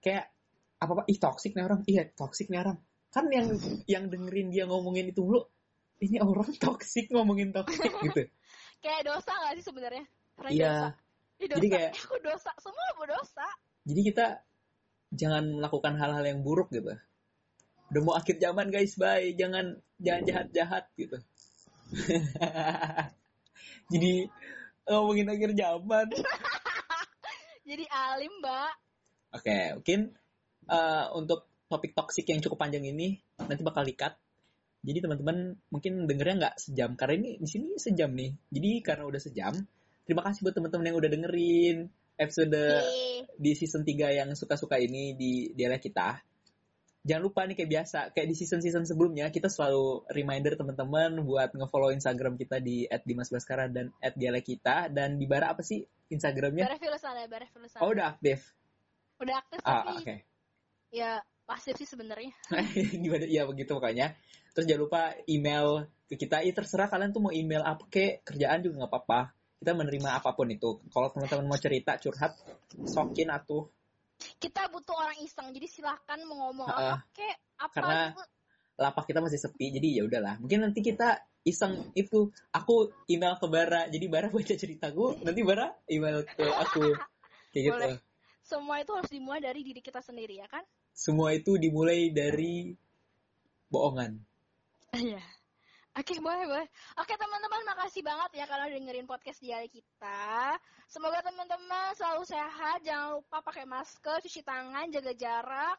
[0.00, 0.32] kayak
[0.80, 2.76] apa apa ih toxic nih orang iya toxic nih orang
[3.12, 3.52] kan yang
[3.84, 5.44] yang dengerin dia ngomongin itu mulu
[6.00, 8.24] ini orang toxic ngomongin toxic gitu
[8.80, 10.04] Kayak dosa nggak sih sebenarnya?
[10.48, 10.72] Iya.
[10.72, 10.88] dosa.
[11.36, 11.74] Jadi dosa.
[11.76, 13.46] kayak- aku dosa, semua berdosa.
[13.84, 14.26] jadi kita
[15.12, 16.96] jangan melakukan hal-hal yang buruk gitu
[17.90, 21.18] udah mau akhir zaman guys bye jangan jangan jahat jahat gitu
[23.90, 24.12] jadi
[24.86, 26.06] ngomongin akhir zaman
[27.60, 28.72] Jadi alim, Mbak.
[29.38, 30.00] Oke, mungkin
[30.70, 34.18] eh, untuk topik toksik yang cukup panjang ini nanti bakal dikat.
[34.80, 38.32] Jadi teman-teman mungkin dengernya nggak sejam karena ini di sini sejam nih.
[38.48, 39.54] Jadi karena udah sejam,
[40.08, 41.76] terima kasih buat teman-teman yang udah dengerin
[42.20, 42.60] episode
[43.40, 46.20] di season 3 yang suka-suka ini di dialek kita.
[47.00, 51.96] Jangan lupa nih kayak biasa, kayak di season-season sebelumnya kita selalu reminder teman-teman buat nge-follow
[51.96, 55.80] Instagram kita di @dimasbaskara dan @dialek kita dan di bara apa sih
[56.12, 56.68] Instagramnya?
[56.68, 57.80] Bare Filusana, Bare Filusana.
[57.80, 58.52] Oh udah aktif.
[59.16, 60.14] Udah aktif Ah, tapi oke.
[60.90, 62.30] Ya pasif sih sebenarnya.
[63.02, 63.26] gimana?
[63.26, 64.14] Ya begitu pokoknya
[64.50, 66.42] terus jangan lupa email ke kita.
[66.42, 69.20] Ya terserah kalian tuh mau email apa kek kerjaan juga nggak apa-apa.
[69.60, 70.80] Kita menerima apa pun itu.
[70.90, 72.34] Kalau teman-teman mau cerita curhat
[72.84, 73.68] sokin atuh.
[74.36, 78.22] Kita butuh orang iseng, jadi silahkan mau ngomong Ah, apa kek, apa karena- gitu.
[78.80, 80.34] lapak kita masih sepi jadi ya udahlah.
[80.40, 83.88] Mungkin nanti kita iseng itu aku email ke Bara.
[83.92, 86.84] Jadi Bara baca ceritaku nanti Bara email ke aku.
[87.52, 87.76] Kayak gitu.
[87.76, 87.96] Boleh.
[88.40, 90.64] Semua itu harus dimulai dari diri kita sendiri ya kan?
[91.00, 92.76] Semua itu dimulai dari
[93.72, 94.20] bohongan
[94.90, 95.22] Iya.
[95.98, 96.68] Oke, boleh, boleh.
[97.02, 100.54] Oke, teman-teman, makasih banget ya kalau dengerin podcast dialek kita.
[100.86, 105.78] Semoga teman-teman selalu sehat, jangan lupa pakai masker, cuci tangan, jaga jarak.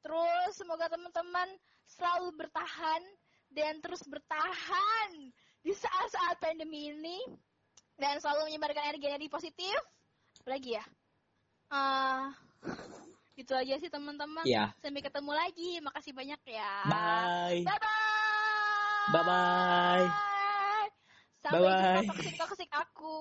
[0.00, 1.48] Terus semoga teman-teman
[1.84, 3.02] selalu bertahan
[3.52, 5.10] dan terus bertahan
[5.60, 7.20] di saat-saat pandemi ini
[8.00, 9.76] dan selalu menyebarkan energi-energi positif.
[10.40, 10.84] Apalagi ya?
[11.68, 12.24] Eh,
[13.40, 14.44] itu aja sih teman-teman.
[14.44, 15.70] ya Sampai ketemu lagi.
[15.80, 16.72] Makasih banyak ya.
[16.86, 18.00] bye Bye bye.
[19.10, 20.06] Bye-bye.
[21.40, 22.04] Sampai Bye-bye.
[22.04, 23.18] jumpa toksik toksik aku.